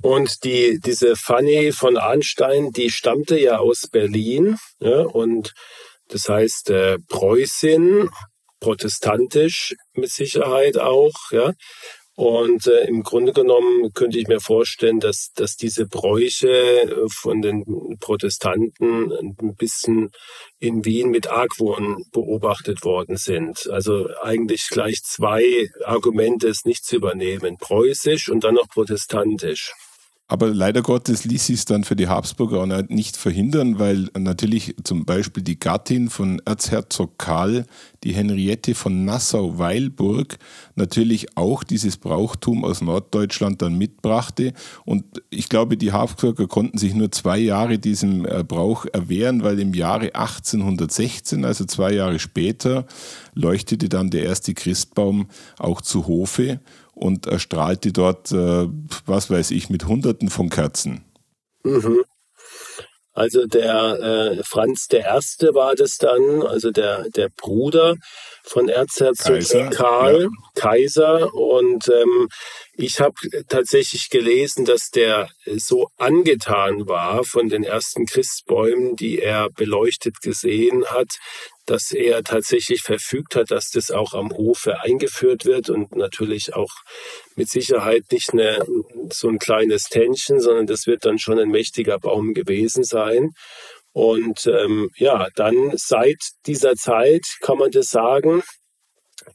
Und 0.01 0.45
die, 0.45 0.79
diese 0.85 1.17
Fanny 1.17 1.73
von 1.73 1.97
Arnstein, 1.97 2.71
die 2.71 2.91
stammte 2.91 3.39
ja 3.39 3.59
aus 3.59 3.89
Berlin. 3.89 4.57
Ja, 4.81 5.01
und 5.03 5.55
das 6.09 6.29
heißt 6.29 6.71
äh, 6.71 6.99
Preußin, 7.09 8.09
protestantisch 8.61 9.75
mit 9.95 10.11
Sicherheit 10.11 10.79
auch. 10.79 11.15
Ja. 11.31 11.53
Und 12.19 12.67
äh, 12.67 12.89
im 12.89 13.05
Grunde 13.05 13.33
genommen 13.33 13.93
könnte 13.95 14.19
ich 14.19 14.27
mir 14.27 14.41
vorstellen, 14.41 14.99
dass, 14.99 15.31
dass 15.37 15.55
diese 15.55 15.87
Bräuche 15.87 16.49
äh, 16.51 17.07
von 17.09 17.41
den 17.43 17.65
Protestanten 18.01 19.13
ein 19.13 19.55
bisschen 19.55 20.11
in 20.59 20.85
Wien 20.85 21.11
mit 21.11 21.29
Argwohn 21.29 22.03
beobachtet 22.11 22.83
worden 22.83 23.17
sind. 23.17 23.69
Also 23.71 24.09
eigentlich 24.21 24.67
gleich 24.69 25.01
zwei 25.05 25.69
Argumente, 25.85 26.49
es 26.49 26.65
nicht 26.65 26.85
zu 26.85 26.97
übernehmen. 26.97 27.57
Preußisch 27.57 28.29
und 28.31 28.43
dann 28.43 28.57
noch 28.57 28.69
protestantisch. 28.69 29.73
Aber 30.31 30.49
leider 30.49 30.83
Gottes 30.83 31.25
ließ 31.25 31.47
sich 31.47 31.61
es 31.61 31.65
dann 31.65 31.85
für 31.85 31.97
die 31.97 32.09
Habsburger 32.09 32.61
auch 32.61 32.83
nicht 32.89 33.17
verhindern, 33.17 33.79
weil 33.79 34.11
natürlich 34.17 34.77
zum 34.85 35.07
Beispiel 35.07 35.43
die 35.43 35.59
Gattin 35.59 36.11
von 36.11 36.43
Erzherzog 36.45 37.19
Karl, 37.19 37.65
die 38.05 38.13
Henriette 38.13 38.75
von 38.75 39.07
Nassau-Weilburg, 39.07 40.37
natürlich 40.75 41.39
auch 41.39 41.65
dieses 41.65 41.97
Brauchtum 41.97 42.63
aus 42.63 42.83
Norddeutschland 42.83 43.63
dann 43.63 43.79
mitbrachte. 43.79 44.53
Und 44.85 45.05
ich 45.31 45.49
glaube, 45.49 45.79
die 45.79 45.93
Habsburger 45.93 46.47
konnten 46.47 46.77
sich 46.77 46.95
nur 46.95 47.11
zwei 47.11 47.39
Jahre 47.39 47.79
diesem 47.79 48.27
äh, 48.27 48.45
Brauch 48.45 48.85
erwehren, 48.93 49.43
weil 49.43 49.59
im 49.59 49.73
Jahre 49.73 50.15
1816, 50.15 51.47
also 51.47 51.65
zwei 51.65 51.95
Jahre 51.95 52.19
später, 52.19 52.87
leuchtete 53.33 53.89
dann 53.89 54.11
der 54.11 54.25
erste 54.25 54.53
Christbaum 54.53 55.29
auch 55.59 55.81
zu 55.81 56.07
Hofe 56.07 56.61
und 56.99 57.27
erstrahlte 57.27 57.93
dort, 57.93 58.33
äh, 58.33 58.69
was 59.07 59.31
weiß 59.31 59.51
ich, 59.53 59.71
mit 59.71 59.87
Hunderten 59.87 60.29
von 60.31 60.51
Kerzen. 60.51 61.05
Mhm. 61.65 62.05
Also 63.19 63.47
der 63.47 63.99
äh, 64.39 64.43
Franz 64.45 64.87
der 64.87 65.01
Erste 65.01 65.53
war 65.53 65.75
das 65.75 65.97
dann, 65.97 66.41
also 66.43 66.71
der, 66.71 67.09
der 67.11 67.29
Bruder 67.31 67.97
von 68.45 68.69
Erzherzog 68.69 69.35
Kaiser, 69.35 69.71
Karl, 69.71 70.23
ja. 70.23 70.29
Kaiser. 70.55 71.35
Und 71.35 71.89
ähm, 71.89 72.29
ich 72.75 73.01
habe 73.01 73.15
tatsächlich 73.49 74.09
gelesen, 74.09 74.65
dass 74.67 74.91
der 74.91 75.29
so 75.57 75.89
angetan 75.97 76.87
war 76.87 77.25
von 77.25 77.49
den 77.49 77.65
ersten 77.65 78.07
Christbäumen, 78.07 78.95
die 78.95 79.19
er 79.19 79.51
beleuchtet 79.51 80.21
gesehen 80.21 80.85
hat, 80.87 81.09
dass 81.71 81.91
er 81.91 82.23
tatsächlich 82.25 82.83
verfügt 82.83 83.37
hat, 83.37 83.51
dass 83.51 83.71
das 83.71 83.91
auch 83.91 84.15
am 84.15 84.31
Hofe 84.31 84.81
eingeführt 84.81 85.45
wird 85.45 85.69
und 85.71 85.95
natürlich 85.95 86.55
auch 86.55 86.73
mit 87.37 87.49
Sicherheit 87.49 88.05
nicht 88.11 88.33
eine, 88.33 88.65
so 89.13 89.29
ein 89.29 89.39
kleines 89.39 89.85
Tännchen, 89.85 90.41
sondern 90.41 90.67
das 90.67 90.87
wird 90.87 91.05
dann 91.05 91.19
schon 91.19 91.39
ein 91.39 91.51
mächtiger 91.51 91.99
Baum 91.99 92.33
gewesen 92.33 92.85
sein. 92.85 93.31
Und 93.93 94.47
ähm, 94.47 94.91
ja, 94.97 95.29
dann 95.35 95.73
seit 95.77 96.19
dieser 96.47 96.75
Zeit 96.75 97.25
kann 97.41 97.59
man 97.59 97.71
das 97.71 97.89
sagen, 97.89 98.43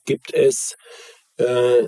gibt 0.06 0.34
es 0.34 0.76
äh, 1.38 1.88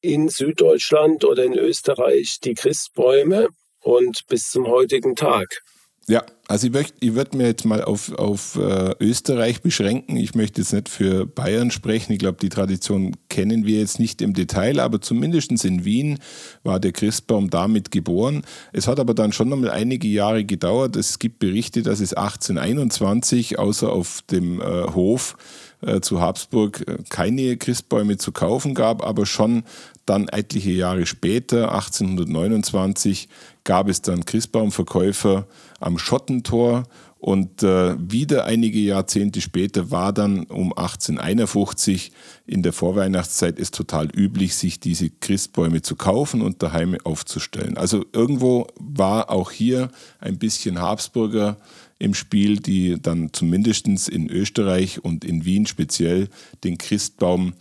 in 0.00 0.28
Süddeutschland 0.28 1.24
oder 1.24 1.44
in 1.44 1.56
Österreich 1.56 2.38
die 2.42 2.54
Christbäume 2.54 3.48
und 3.80 4.22
bis 4.28 4.50
zum 4.50 4.66
heutigen 4.66 5.14
Tag. 5.14 5.60
Ja, 6.06 6.24
also 6.50 6.66
ich, 6.66 6.72
möchte, 6.72 6.94
ich 6.98 7.14
würde 7.14 7.36
mir 7.36 7.46
jetzt 7.46 7.64
mal 7.64 7.84
auf, 7.84 8.12
auf 8.12 8.56
äh, 8.56 8.92
Österreich 8.98 9.62
beschränken. 9.62 10.16
Ich 10.16 10.34
möchte 10.34 10.60
jetzt 10.60 10.72
nicht 10.72 10.88
für 10.88 11.24
Bayern 11.24 11.70
sprechen. 11.70 12.12
Ich 12.12 12.18
glaube, 12.18 12.38
die 12.42 12.48
Tradition 12.48 13.14
kennen 13.28 13.66
wir 13.66 13.78
jetzt 13.78 14.00
nicht 14.00 14.20
im 14.20 14.34
Detail, 14.34 14.80
aber 14.80 15.00
zumindest 15.00 15.52
in 15.64 15.84
Wien 15.84 16.18
war 16.64 16.80
der 16.80 16.90
Christbaum 16.90 17.50
damit 17.50 17.92
geboren. 17.92 18.42
Es 18.72 18.88
hat 18.88 18.98
aber 18.98 19.14
dann 19.14 19.32
schon 19.32 19.48
noch 19.48 19.58
mal 19.58 19.70
einige 19.70 20.08
Jahre 20.08 20.44
gedauert. 20.44 20.96
Es 20.96 21.20
gibt 21.20 21.38
Berichte, 21.38 21.82
dass 21.82 22.00
es 22.00 22.14
1821 22.14 23.60
außer 23.60 23.92
auf 23.92 24.22
dem 24.28 24.60
äh, 24.60 24.64
Hof 24.92 25.36
äh, 25.82 26.00
zu 26.00 26.20
Habsburg 26.20 26.84
äh, 26.88 26.98
keine 27.08 27.56
Christbäume 27.58 28.16
zu 28.18 28.32
kaufen 28.32 28.74
gab, 28.74 29.04
aber 29.04 29.24
schon 29.24 29.62
dann 30.04 30.28
etliche 30.28 30.72
Jahre 30.72 31.06
später, 31.06 31.72
1829, 31.72 33.28
gab 33.64 33.88
es 33.88 34.02
dann 34.02 34.24
Christbaumverkäufer 34.24 35.46
am 35.80 35.98
Schottentor 35.98 36.84
und 37.20 37.62
äh, 37.62 37.96
wieder 37.98 38.46
einige 38.46 38.78
Jahrzehnte 38.78 39.42
später 39.42 39.90
war 39.90 40.14
dann 40.14 40.44
um 40.44 40.72
1851 40.72 42.12
in 42.46 42.62
der 42.62 42.72
Vorweihnachtszeit 42.72 43.58
es 43.58 43.70
total 43.70 44.08
üblich, 44.16 44.56
sich 44.56 44.80
diese 44.80 45.10
Christbäume 45.10 45.82
zu 45.82 45.96
kaufen 45.96 46.40
und 46.40 46.62
daheim 46.62 46.96
aufzustellen. 47.04 47.76
Also 47.76 48.06
irgendwo 48.14 48.68
war 48.76 49.30
auch 49.30 49.50
hier 49.50 49.90
ein 50.18 50.38
bisschen 50.38 50.80
Habsburger 50.80 51.58
im 51.98 52.14
Spiel, 52.14 52.56
die 52.56 52.96
dann 53.00 53.34
zumindest 53.34 53.86
in 54.08 54.30
Österreich 54.30 55.04
und 55.04 55.22
in 55.22 55.44
Wien 55.44 55.66
speziell 55.66 56.28
den 56.64 56.78
Christbaum 56.78 57.52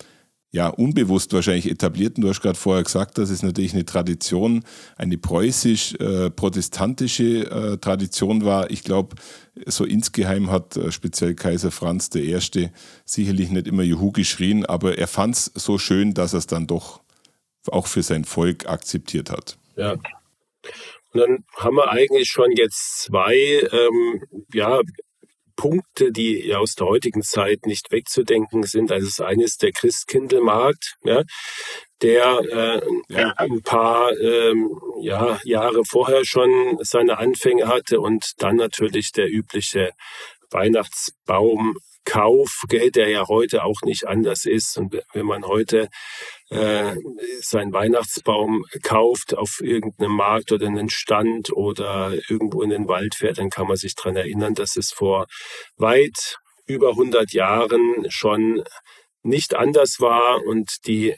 ja, 0.51 0.67
unbewusst 0.67 1.31
wahrscheinlich 1.33 1.69
etabliert. 1.69 2.17
Und 2.17 2.23
du 2.23 2.29
hast 2.29 2.41
gerade 2.41 2.57
vorher 2.57 2.83
gesagt, 2.83 3.19
dass 3.19 3.29
es 3.29 3.43
natürlich 3.43 3.73
eine 3.73 3.85
Tradition, 3.85 4.63
eine 4.97 5.17
preußisch-protestantische 5.17 7.23
äh, 7.23 7.73
äh, 7.73 7.77
Tradition 7.77 8.43
war. 8.43 8.69
Ich 8.71 8.83
glaube, 8.83 9.15
so 9.67 9.85
insgeheim 9.85 10.49
hat 10.49 10.75
äh, 10.75 10.91
speziell 10.91 11.35
Kaiser 11.35 11.69
Franz 11.71 12.09
I. 12.15 12.35
sicherlich 13.05 13.51
nicht 13.51 13.67
immer 13.67 13.83
Juhu 13.83 14.11
geschrien, 14.11 14.65
aber 14.65 14.97
er 14.97 15.07
fand 15.07 15.35
es 15.35 15.51
so 15.53 15.77
schön, 15.77 16.15
dass 16.15 16.33
er 16.33 16.39
es 16.39 16.47
dann 16.47 16.65
doch 16.65 17.01
auch 17.67 17.85
für 17.87 18.01
sein 18.01 18.23
Volk 18.25 18.67
akzeptiert 18.67 19.29
hat. 19.29 19.59
Ja. 19.75 19.97
Und 21.11 21.21
dann 21.21 21.43
haben 21.57 21.75
wir 21.75 21.89
eigentlich 21.89 22.29
schon 22.29 22.51
jetzt 22.55 23.01
zwei 23.01 23.35
ähm, 23.35 24.23
ja, 24.53 24.79
Punkte, 25.59 26.13
die 26.13 26.55
aus 26.55 26.75
der 26.75 26.87
heutigen 26.87 27.21
Zeit 27.21 27.65
nicht 27.65 27.91
wegzudenken 27.91 28.63
sind. 28.63 28.93
Also 28.93 29.07
das 29.07 29.19
eine 29.19 29.43
ist 29.43 29.61
der 29.61 29.73
Christkindlmarkt, 29.73 30.95
ja, 31.03 31.23
der 32.01 32.39
äh, 32.49 32.81
ja. 33.09 33.33
ein 33.35 33.61
paar 33.61 34.17
ähm, 34.17 34.69
ja, 35.01 35.37
Jahre 35.43 35.83
vorher 35.83 36.23
schon 36.23 36.77
seine 36.79 37.17
Anfänge 37.17 37.67
hatte 37.67 37.99
und 37.99 38.31
dann 38.37 38.55
natürlich 38.55 39.11
der 39.11 39.29
übliche 39.29 39.91
Weihnachtsbaum 40.49 41.75
Kauf, 42.05 42.63
gell, 42.69 42.89
der 42.89 43.09
ja 43.09 43.27
heute 43.27 43.63
auch 43.65 43.81
nicht 43.83 44.07
anders 44.07 44.45
ist. 44.45 44.77
Und 44.77 44.97
wenn 45.13 45.25
man 45.25 45.45
heute 45.45 45.89
äh, 46.49 46.95
seinen 47.41 47.73
Weihnachtsbaum 47.73 48.65
kauft 48.83 49.37
auf 49.37 49.59
irgendeinem 49.61 50.15
Markt 50.15 50.51
oder 50.51 50.67
einen 50.67 50.89
Stand 50.89 51.51
oder 51.53 52.13
irgendwo 52.27 52.61
in 52.61 52.71
den 52.71 52.87
Wald 52.87 53.15
fährt, 53.15 53.37
dann 53.37 53.49
kann 53.49 53.67
man 53.67 53.77
sich 53.77 53.95
daran 53.95 54.15
erinnern, 54.15 54.55
dass 54.55 54.75
es 54.75 54.91
vor 54.91 55.27
weit 55.77 56.37
über 56.65 56.89
100 56.89 57.31
Jahren 57.33 58.05
schon 58.09 58.63
nicht 59.21 59.55
anders 59.55 59.99
war 59.99 60.43
und 60.45 60.87
die 60.87 61.15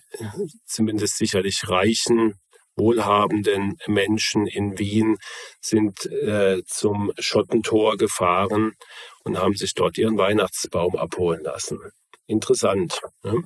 zumindest 0.66 1.18
sicherlich 1.18 1.62
reichen 1.68 2.36
wohlhabenden 2.76 3.78
Menschen 3.88 4.48
in 4.48 4.80
Wien 4.80 5.18
sind 5.60 6.06
äh, 6.06 6.62
zum 6.66 7.12
Schottentor 7.20 7.98
gefahren 7.98 8.74
und 9.24 9.38
haben 9.38 9.56
sich 9.56 9.74
dort 9.74 9.98
ihren 9.98 10.18
Weihnachtsbaum 10.18 10.96
abholen 10.96 11.44
lassen. 11.44 11.80
Interessant. 12.28 13.02
Ne? 13.24 13.44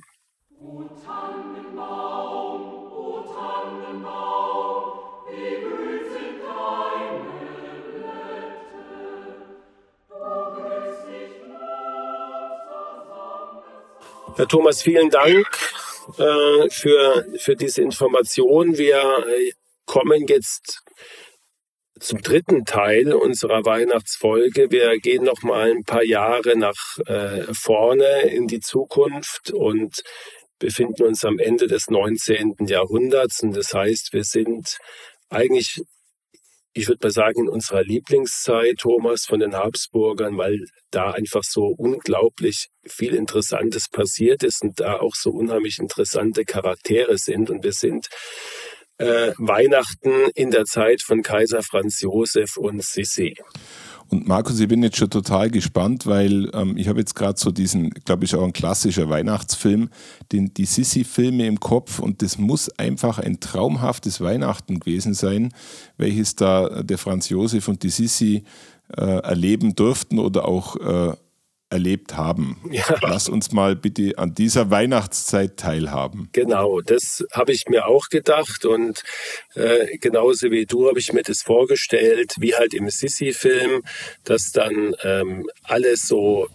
Herr 14.36 14.48
Thomas, 14.48 14.82
vielen 14.82 15.08
Dank 15.08 15.46
äh, 16.18 16.68
für, 16.68 17.24
für 17.38 17.56
diese 17.56 17.80
Information. 17.80 18.76
Wir 18.76 18.98
äh, 18.98 19.52
kommen 19.86 20.26
jetzt 20.26 20.82
zum 22.00 22.20
dritten 22.20 22.66
Teil 22.66 23.14
unserer 23.14 23.64
Weihnachtsfolge. 23.64 24.70
Wir 24.70 24.98
gehen 24.98 25.24
noch 25.24 25.42
mal 25.42 25.70
ein 25.70 25.84
paar 25.84 26.04
Jahre 26.04 26.54
nach 26.54 26.98
äh, 27.06 27.44
vorne 27.54 28.28
in 28.28 28.46
die 28.46 28.60
Zukunft 28.60 29.52
und 29.52 30.02
befinden 30.58 31.04
uns 31.04 31.24
am 31.24 31.38
Ende 31.38 31.66
des 31.66 31.88
19. 31.88 32.56
Jahrhunderts. 32.66 33.42
Und 33.42 33.56
das 33.56 33.72
heißt, 33.72 34.12
wir 34.12 34.24
sind 34.24 34.76
eigentlich 35.30 35.80
ich 36.76 36.88
würde 36.88 37.06
mal 37.06 37.10
sagen, 37.10 37.44
in 37.44 37.48
unserer 37.48 37.82
Lieblingszeit, 37.82 38.76
Thomas, 38.78 39.24
von 39.24 39.40
den 39.40 39.54
Habsburgern, 39.54 40.36
weil 40.36 40.66
da 40.90 41.10
einfach 41.12 41.42
so 41.42 41.68
unglaublich 41.68 42.68
viel 42.86 43.14
Interessantes 43.14 43.88
passiert 43.88 44.42
ist 44.42 44.62
und 44.62 44.78
da 44.78 45.00
auch 45.00 45.14
so 45.14 45.30
unheimlich 45.30 45.78
interessante 45.78 46.44
Charaktere 46.44 47.16
sind. 47.16 47.48
Und 47.48 47.64
wir 47.64 47.72
sind 47.72 48.08
äh, 48.98 49.32
Weihnachten 49.38 50.28
in 50.34 50.50
der 50.50 50.66
Zeit 50.66 51.00
von 51.00 51.22
Kaiser 51.22 51.62
Franz 51.62 52.02
Josef 52.02 52.58
und 52.58 52.84
Sissi. 52.84 53.34
Und 54.08 54.28
Markus, 54.28 54.60
ich 54.60 54.68
bin 54.68 54.82
jetzt 54.82 54.96
schon 54.96 55.10
total 55.10 55.50
gespannt, 55.50 56.06
weil 56.06 56.50
ähm, 56.54 56.76
ich 56.76 56.88
habe 56.88 57.00
jetzt 57.00 57.14
gerade 57.14 57.38
so 57.38 57.50
diesen, 57.50 57.90
glaube 57.90 58.24
ich, 58.24 58.34
auch 58.34 58.44
ein 58.44 58.52
klassischer 58.52 59.08
Weihnachtsfilm, 59.08 59.88
den, 60.32 60.54
die 60.54 60.64
Sissi-Filme 60.64 61.46
im 61.46 61.58
Kopf. 61.58 61.98
Und 61.98 62.22
das 62.22 62.38
muss 62.38 62.68
einfach 62.78 63.18
ein 63.18 63.40
traumhaftes 63.40 64.20
Weihnachten 64.20 64.80
gewesen 64.80 65.14
sein, 65.14 65.52
welches 65.96 66.36
da 66.36 66.82
der 66.82 66.98
Franz 66.98 67.28
Josef 67.28 67.66
und 67.68 67.82
die 67.82 67.90
Sissi 67.90 68.44
äh, 68.96 69.00
erleben 69.00 69.74
durften 69.74 70.18
oder 70.18 70.46
auch 70.46 70.76
äh, 70.76 71.16
erlebt 71.70 72.16
haben. 72.16 72.60
Ja. 72.70 72.84
Lass 73.02 73.28
uns 73.28 73.52
mal 73.52 73.74
bitte 73.74 74.18
an 74.18 74.34
dieser 74.34 74.70
Weihnachtszeit 74.70 75.56
teilhaben. 75.56 76.28
Genau, 76.32 76.80
das 76.80 77.24
habe 77.32 77.52
ich 77.52 77.68
mir 77.68 77.86
auch 77.86 78.08
gedacht 78.08 78.64
und 78.64 79.02
äh, 79.54 79.98
genauso 79.98 80.50
wie 80.50 80.66
du 80.66 80.88
habe 80.88 80.98
ich 80.98 81.12
mir 81.12 81.22
das 81.22 81.42
vorgestellt, 81.42 82.34
wie 82.38 82.54
halt 82.54 82.74
im 82.74 82.88
Sissi-Film, 82.88 83.82
dass 84.24 84.52
dann 84.52 84.94
ähm, 85.02 85.48
alles 85.64 86.06
so 86.06 86.48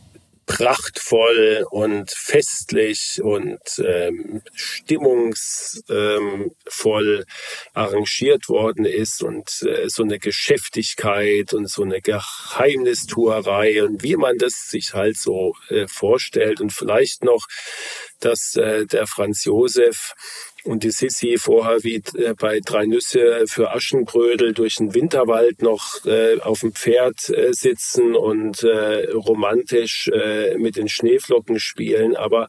prachtvoll 0.45 1.65
und 1.69 2.11
festlich 2.11 3.21
und 3.23 3.59
ähm, 3.77 4.41
stimmungsvoll 4.53 5.85
ähm, 7.19 7.25
arrangiert 7.73 8.49
worden 8.49 8.85
ist 8.85 9.23
und 9.23 9.49
äh, 9.63 9.87
so 9.89 10.03
eine 10.03 10.19
Geschäftigkeit 10.19 11.53
und 11.53 11.69
so 11.69 11.83
eine 11.83 12.01
Geheimnistuerei 12.01 13.83
und 13.83 14.03
wie 14.03 14.15
man 14.15 14.37
das 14.37 14.69
sich 14.69 14.93
halt 14.93 15.17
so 15.17 15.55
äh, 15.69 15.87
vorstellt. 15.87 16.59
Und 16.59 16.73
vielleicht 16.73 17.23
noch, 17.23 17.47
dass 18.19 18.55
äh, 18.55 18.85
der 18.85 19.07
Franz 19.07 19.45
Josef 19.45 20.13
und 20.63 20.83
die 20.83 20.91
Sissi 20.91 21.37
vorher 21.37 21.83
wie 21.83 22.01
äh, 22.15 22.33
bei 22.37 22.59
drei 22.59 22.85
Nüsse 22.85 23.45
für 23.47 23.71
Aschenbrödel 23.71 24.53
durch 24.53 24.75
den 24.75 24.93
Winterwald 24.93 25.61
noch 25.61 26.05
äh, 26.05 26.39
auf 26.39 26.61
dem 26.61 26.73
Pferd 26.73 27.29
äh, 27.29 27.53
sitzen 27.53 28.15
und 28.15 28.63
äh, 28.63 29.09
romantisch 29.11 30.09
äh, 30.09 30.57
mit 30.57 30.75
den 30.75 30.87
Schneeflocken 30.87 31.59
spielen. 31.59 32.15
Aber 32.15 32.47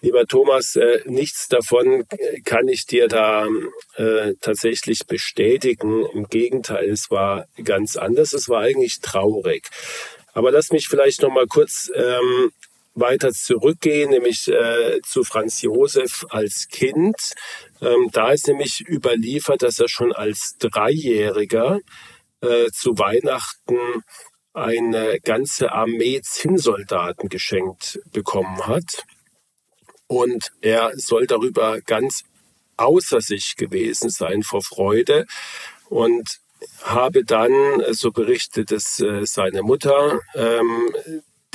lieber 0.00 0.26
Thomas, 0.26 0.76
äh, 0.76 1.00
nichts 1.04 1.48
davon 1.48 2.04
kann 2.44 2.68
ich 2.68 2.86
dir 2.86 3.08
da 3.08 3.46
tatsächlich 4.40 5.06
bestätigen. 5.06 6.06
Im 6.12 6.28
Gegenteil, 6.28 6.88
es 6.88 7.10
war 7.10 7.46
ganz 7.64 7.96
anders. 7.96 8.32
Es 8.32 8.48
war 8.48 8.60
eigentlich 8.60 9.00
traurig. 9.00 9.68
Aber 10.32 10.52
lass 10.52 10.70
mich 10.70 10.86
vielleicht 10.88 11.22
noch 11.22 11.32
mal 11.32 11.46
kurz 11.46 11.90
ähm, 11.94 12.52
weiter 13.00 13.32
zurückgehen, 13.32 14.10
nämlich 14.10 14.48
äh, 14.48 15.00
zu 15.02 15.24
Franz 15.24 15.62
Josef 15.62 16.24
als 16.30 16.68
Kind. 16.68 17.16
Ähm, 17.80 18.08
da 18.12 18.32
ist 18.32 18.48
nämlich 18.48 18.86
überliefert, 18.88 19.62
dass 19.62 19.78
er 19.78 19.88
schon 19.88 20.12
als 20.12 20.56
Dreijähriger 20.58 21.78
äh, 22.40 22.70
zu 22.70 22.98
Weihnachten 22.98 23.78
eine 24.52 25.20
ganze 25.20 25.72
Armee 25.72 26.20
Zinnsoldaten 26.22 27.28
geschenkt 27.28 28.00
bekommen 28.12 28.66
hat. 28.66 29.04
Und 30.06 30.52
er 30.60 30.92
soll 30.96 31.26
darüber 31.26 31.80
ganz 31.80 32.24
außer 32.76 33.20
sich 33.20 33.56
gewesen 33.56 34.08
sein 34.08 34.42
vor 34.42 34.62
Freude 34.62 35.26
und 35.88 36.40
habe 36.82 37.24
dann, 37.24 37.52
so 37.90 38.10
berichtet 38.10 38.72
es 38.72 39.00
äh, 39.00 39.24
seine 39.26 39.62
Mutter, 39.62 40.20
ähm, 40.34 40.92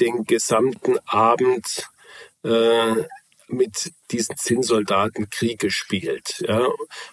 den 0.04 0.26
gesamten 0.26 0.98
Abend 1.06 1.88
äh, 2.44 3.04
mit 3.48 3.92
diesen 4.12 4.36
Zinnsoldaten 4.38 5.30
Krieg 5.30 5.60
gespielt. 5.60 6.44
Ja. 6.48 6.68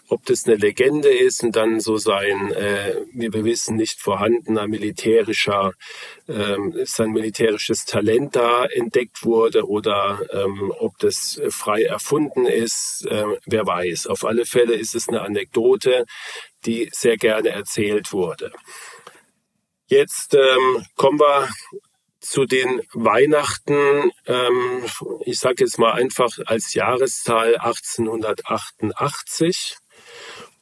Ob 0.09 0.25
das 0.27 0.47
eine 0.47 0.57
Legende 0.57 1.09
ist 1.09 1.43
und 1.43 1.57
dann 1.57 1.81
so 1.81 1.99
sein, 1.99 2.53
äh, 2.53 2.97
wir 3.13 3.33
wissen, 3.45 3.77
nicht 3.77 4.01
vorhandener 4.01 4.67
militärischer, 4.67 5.73
ähm, 6.29 6.75
sein 6.85 7.11
militärisches 7.11 7.85
Talent 7.85 8.37
da 8.37 8.65
entdeckt 8.65 9.25
wurde 9.25 9.69
oder 9.69 10.21
ähm, 10.33 10.73
ob 10.79 10.99
das 10.99 11.41
frei 11.51 11.83
erfunden 11.83 12.47
ist, 12.47 13.07
äh, 13.09 13.25
wer 13.47 13.67
weiß. 13.67 14.07
Auf 14.07 14.25
alle 14.25 14.47
Fälle 14.47 14.75
ist 14.75 14.95
es 14.95 15.09
eine 15.09 15.21
Anekdote, 15.23 16.07
die 16.65 16.89
sehr 16.93 17.17
gerne 17.17 17.51
erzählt 17.51 18.13
wurde. 18.13 18.53
Jetzt 19.87 20.35
ähm, 20.35 20.87
kommen 20.97 21.19
wir 21.19 21.49
zu 22.21 22.45
den 22.45 22.83
Weihnachten, 22.93 24.13
ähm, 24.27 24.85
ich 25.25 25.39
sage 25.39 25.65
jetzt 25.65 25.79
mal 25.79 25.93
einfach 25.93 26.29
als 26.47 26.75
Jahreszahl 26.75 27.57
1888. 27.57 29.79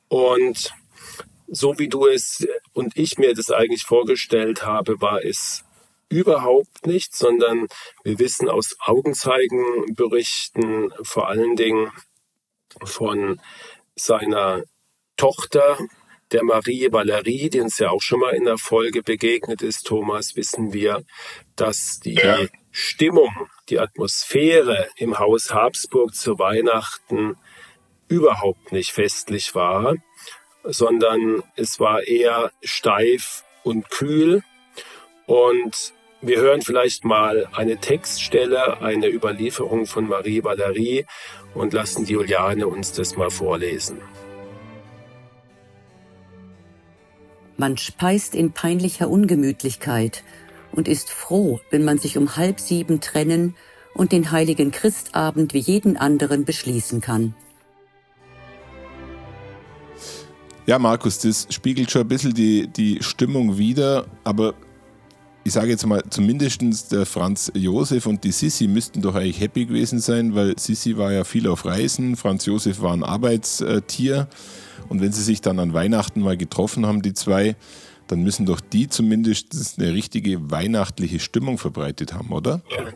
Und 0.08 0.72
so 1.48 1.76
wie 1.78 1.88
du 1.88 2.06
es 2.06 2.46
und 2.72 2.96
ich 2.96 3.18
mir 3.18 3.34
das 3.34 3.50
eigentlich 3.50 3.82
vorgestellt 3.82 4.64
habe, 4.64 5.00
war 5.00 5.24
es 5.24 5.64
überhaupt 6.08 6.86
nicht, 6.86 7.12
sondern 7.14 7.66
wir 8.04 8.18
wissen 8.18 8.48
aus 8.48 8.76
Augenzeugenberichten 8.80 10.92
vor 11.02 11.28
allen 11.28 11.54
Dingen 11.56 11.92
von 12.84 13.40
seiner 13.94 14.64
Tochter, 15.16 15.78
der 16.32 16.44
Marie 16.44 16.92
Valerie, 16.92 17.50
die 17.50 17.60
uns 17.60 17.78
ja 17.78 17.90
auch 17.90 18.02
schon 18.02 18.20
mal 18.20 18.34
in 18.34 18.44
der 18.44 18.58
Folge 18.58 19.02
begegnet 19.02 19.62
ist, 19.62 19.86
Thomas, 19.86 20.36
wissen 20.36 20.72
wir, 20.72 21.04
dass 21.60 22.00
die 22.00 22.14
ja. 22.14 22.38
Stimmung, 22.70 23.30
die 23.68 23.78
Atmosphäre 23.80 24.88
im 24.96 25.18
Haus 25.18 25.52
Habsburg 25.52 26.14
zu 26.14 26.38
Weihnachten 26.38 27.36
überhaupt 28.08 28.72
nicht 28.72 28.92
festlich 28.92 29.54
war, 29.54 29.96
sondern 30.64 31.42
es 31.56 31.80
war 31.80 32.02
eher 32.06 32.52
steif 32.62 33.44
und 33.64 33.90
kühl. 33.90 34.42
Und 35.26 35.92
wir 36.20 36.38
hören 36.38 36.62
vielleicht 36.62 37.04
mal 37.04 37.48
eine 37.52 37.78
Textstelle, 37.78 38.80
eine 38.80 39.08
Überlieferung 39.08 39.86
von 39.86 40.08
Marie 40.08 40.42
Valerie 40.42 41.04
und 41.54 41.72
lassen 41.72 42.06
die 42.06 42.14
Juliane 42.14 42.66
uns 42.66 42.92
das 42.92 43.16
mal 43.16 43.30
vorlesen. 43.30 44.00
Man 47.56 47.76
speist 47.76 48.36
in 48.36 48.52
peinlicher 48.52 49.08
Ungemütlichkeit 49.08 50.22
und 50.78 50.86
ist 50.86 51.10
froh, 51.10 51.58
wenn 51.70 51.84
man 51.84 51.98
sich 51.98 52.16
um 52.16 52.36
halb 52.36 52.60
sieben 52.60 53.00
trennen 53.00 53.56
und 53.94 54.12
den 54.12 54.30
heiligen 54.30 54.70
Christabend 54.70 55.52
wie 55.52 55.58
jeden 55.58 55.96
anderen 55.96 56.44
beschließen 56.44 57.00
kann. 57.00 57.34
Ja, 60.66 60.78
Markus, 60.78 61.18
das 61.18 61.48
spiegelt 61.50 61.90
schon 61.90 62.02
ein 62.02 62.08
bisschen 62.08 62.32
die, 62.32 62.68
die 62.68 62.98
Stimmung 63.02 63.58
wider, 63.58 64.06
aber 64.22 64.54
ich 65.42 65.52
sage 65.52 65.70
jetzt 65.70 65.84
mal, 65.84 66.04
zumindest 66.10 66.92
der 66.92 67.06
Franz 67.06 67.50
Josef 67.54 68.06
und 68.06 68.22
die 68.22 68.30
Sissi 68.30 68.68
müssten 68.68 69.02
doch 69.02 69.16
eigentlich 69.16 69.40
happy 69.40 69.64
gewesen 69.64 69.98
sein, 69.98 70.36
weil 70.36 70.56
Sissi 70.60 70.96
war 70.96 71.10
ja 71.10 71.24
viel 71.24 71.48
auf 71.48 71.64
Reisen, 71.64 72.14
Franz 72.14 72.46
Josef 72.46 72.80
war 72.82 72.92
ein 72.92 73.02
Arbeitstier. 73.02 74.28
Und 74.88 75.00
wenn 75.00 75.10
sie 75.10 75.24
sich 75.24 75.40
dann 75.40 75.58
an 75.58 75.74
Weihnachten 75.74 76.20
mal 76.20 76.36
getroffen 76.36 76.86
haben, 76.86 77.02
die 77.02 77.14
zwei, 77.14 77.56
dann 78.08 78.22
müssen 78.22 78.46
doch 78.46 78.60
die 78.60 78.88
zumindest 78.88 79.78
eine 79.78 79.94
richtige 79.94 80.50
weihnachtliche 80.50 81.20
Stimmung 81.20 81.58
verbreitet 81.58 82.14
haben, 82.14 82.32
oder? 82.32 82.62
Ja. 82.70 82.92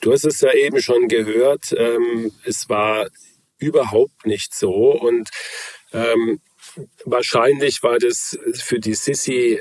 Du 0.00 0.12
hast 0.12 0.24
es 0.24 0.40
ja 0.40 0.52
eben 0.52 0.80
schon 0.80 1.08
gehört. 1.08 1.74
Ähm, 1.76 2.32
es 2.44 2.68
war 2.68 3.06
überhaupt 3.58 4.26
nicht 4.26 4.54
so. 4.54 4.92
Und 4.92 5.28
ähm, 5.92 6.40
wahrscheinlich 7.04 7.82
war 7.82 7.98
das 7.98 8.38
für 8.54 8.80
die 8.80 8.94
Sissi 8.94 9.60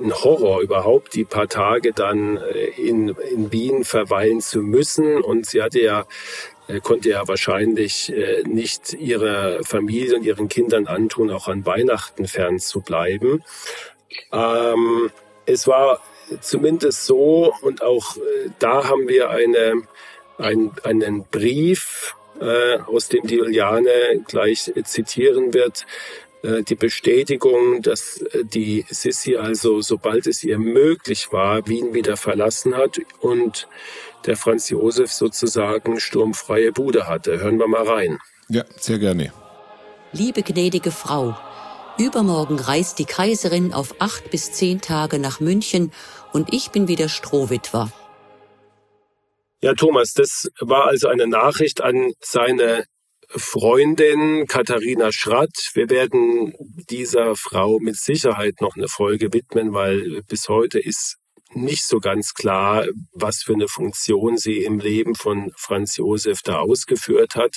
ein 0.00 0.12
Horror 0.12 0.60
überhaupt, 0.60 1.14
die 1.14 1.24
paar 1.24 1.48
Tage 1.48 1.92
dann 1.92 2.36
äh, 2.36 2.66
in, 2.76 3.08
in 3.08 3.52
Wien 3.52 3.84
verweilen 3.84 4.40
zu 4.40 4.60
müssen. 4.60 5.22
Und 5.22 5.46
sie 5.46 5.62
hatte 5.62 5.80
ja 5.80 6.06
konnte 6.82 7.10
ja 7.10 7.28
wahrscheinlich 7.28 8.10
äh, 8.10 8.42
nicht 8.44 8.94
ihrer 8.94 9.62
Familie 9.64 10.16
und 10.16 10.24
ihren 10.24 10.48
Kindern 10.48 10.86
antun, 10.86 11.30
auch 11.30 11.48
an 11.48 11.66
Weihnachten 11.66 12.26
fern 12.26 12.58
zu 12.58 12.80
bleiben. 12.80 13.42
Ähm, 14.32 15.10
es 15.46 15.66
war 15.66 16.00
zumindest 16.40 17.06
so, 17.06 17.52
und 17.62 17.82
auch 17.82 18.16
äh, 18.16 18.50
da 18.58 18.88
haben 18.88 19.08
wir 19.08 19.30
eine, 19.30 19.82
ein, 20.38 20.72
einen 20.84 21.24
Brief, 21.24 22.16
äh, 22.40 22.78
aus 22.86 23.08
dem 23.08 23.26
die 23.26 23.36
Juliane 23.36 24.22
gleich 24.26 24.72
zitieren 24.84 25.54
wird, 25.54 25.86
die 26.68 26.74
Bestätigung, 26.74 27.80
dass 27.80 28.22
die 28.42 28.84
Sissi 28.90 29.36
also, 29.36 29.80
sobald 29.80 30.26
es 30.26 30.44
ihr 30.44 30.58
möglich 30.58 31.32
war, 31.32 31.66
Wien 31.66 31.94
wieder 31.94 32.18
verlassen 32.18 32.76
hat 32.76 33.00
und 33.20 33.66
der 34.26 34.36
Franz 34.36 34.68
Josef 34.68 35.10
sozusagen 35.10 36.00
sturmfreie 36.00 36.70
Bude 36.70 37.06
hatte. 37.06 37.40
Hören 37.40 37.58
wir 37.58 37.66
mal 37.66 37.88
rein. 37.88 38.18
Ja, 38.48 38.64
sehr 38.78 38.98
gerne. 38.98 39.32
Liebe 40.12 40.42
gnädige 40.42 40.90
Frau, 40.90 41.36
übermorgen 41.98 42.58
reist 42.58 42.98
die 42.98 43.04
Kaiserin 43.04 43.72
auf 43.72 43.94
acht 44.00 44.30
bis 44.30 44.52
zehn 44.52 44.80
Tage 44.80 45.18
nach 45.18 45.40
München 45.40 45.92
und 46.32 46.52
ich 46.52 46.70
bin 46.70 46.88
wieder 46.88 47.08
Strohwitwer. 47.08 47.92
Ja, 49.62 49.74
Thomas, 49.74 50.12
das 50.12 50.48
war 50.60 50.86
also 50.86 51.08
eine 51.08 51.26
Nachricht 51.26 51.80
an 51.80 52.12
seine 52.20 52.84
Freundin 53.28 54.46
Katharina 54.46 55.10
Schratt. 55.10 55.70
Wir 55.72 55.88
werden 55.88 56.54
dieser 56.90 57.34
Frau 57.36 57.78
mit 57.78 57.96
Sicherheit 57.96 58.60
noch 58.60 58.76
eine 58.76 58.88
Folge 58.88 59.32
widmen, 59.32 59.72
weil 59.72 60.22
bis 60.28 60.48
heute 60.48 60.78
ist 60.78 61.16
nicht 61.54 61.86
so 61.86 62.00
ganz 62.00 62.34
klar, 62.34 62.86
was 63.12 63.42
für 63.42 63.54
eine 63.54 63.68
Funktion 63.68 64.36
sie 64.36 64.64
im 64.64 64.80
Leben 64.80 65.14
von 65.14 65.52
Franz 65.56 65.96
Josef 65.96 66.42
da 66.42 66.58
ausgeführt 66.58 67.36
hat. 67.36 67.56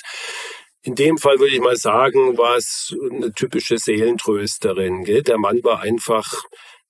In 0.88 0.94
dem 0.94 1.18
Fall 1.18 1.38
würde 1.38 1.54
ich 1.54 1.60
mal 1.60 1.76
sagen, 1.76 2.38
war 2.38 2.56
es 2.56 2.96
eine 3.12 3.30
typische 3.32 3.76
Seelentrösterin. 3.76 5.04
Gell? 5.04 5.22
Der 5.22 5.36
Mann 5.36 5.62
war 5.62 5.80
einfach, 5.80 6.32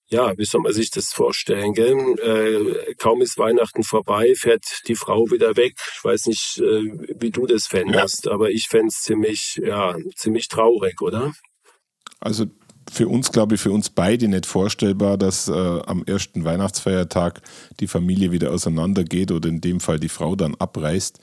ja, 0.07 0.39
wie 0.39 0.45
soll 0.45 0.61
man 0.61 0.73
sich 0.73 0.93
das 0.93 1.07
vorstellen? 1.07 1.73
Gell? 1.73 1.97
Äh, 2.21 2.95
kaum 2.95 3.23
ist 3.23 3.39
Weihnachten 3.39 3.83
vorbei, 3.83 4.35
fährt 4.37 4.63
die 4.87 4.95
Frau 4.95 5.29
wieder 5.33 5.57
weg. 5.57 5.75
Ich 5.97 6.05
weiß 6.05 6.27
nicht, 6.27 6.59
äh, 6.59 6.93
wie 7.19 7.33
du 7.33 7.47
das 7.47 7.67
fändest, 7.67 8.27
ja. 8.27 8.31
aber 8.31 8.51
ich 8.51 8.69
fände 8.69 8.87
es 8.87 9.03
ziemlich, 9.03 9.61
ja, 9.61 9.97
ziemlich 10.15 10.47
traurig, 10.47 11.03
oder? 11.03 11.33
Also 12.21 12.47
für 12.89 13.09
uns, 13.09 13.33
glaube 13.33 13.57
ich, 13.57 13.61
für 13.61 13.73
uns 13.73 13.91
beide 13.91 14.29
nicht 14.29 14.47
vorstellbar, 14.47 15.19
dass 15.19 15.49
äh, 15.49 15.53
am 15.53 16.05
ersten 16.05 16.45
Weihnachtsfeiertag 16.45 17.43
die 17.81 17.89
Familie 17.89 18.31
wieder 18.31 18.53
auseinandergeht 18.53 19.33
oder 19.33 19.49
in 19.49 19.61
dem 19.61 19.81
Fall 19.81 19.99
die 19.99 20.09
Frau 20.09 20.37
dann 20.37 20.55
abreist. 20.55 21.19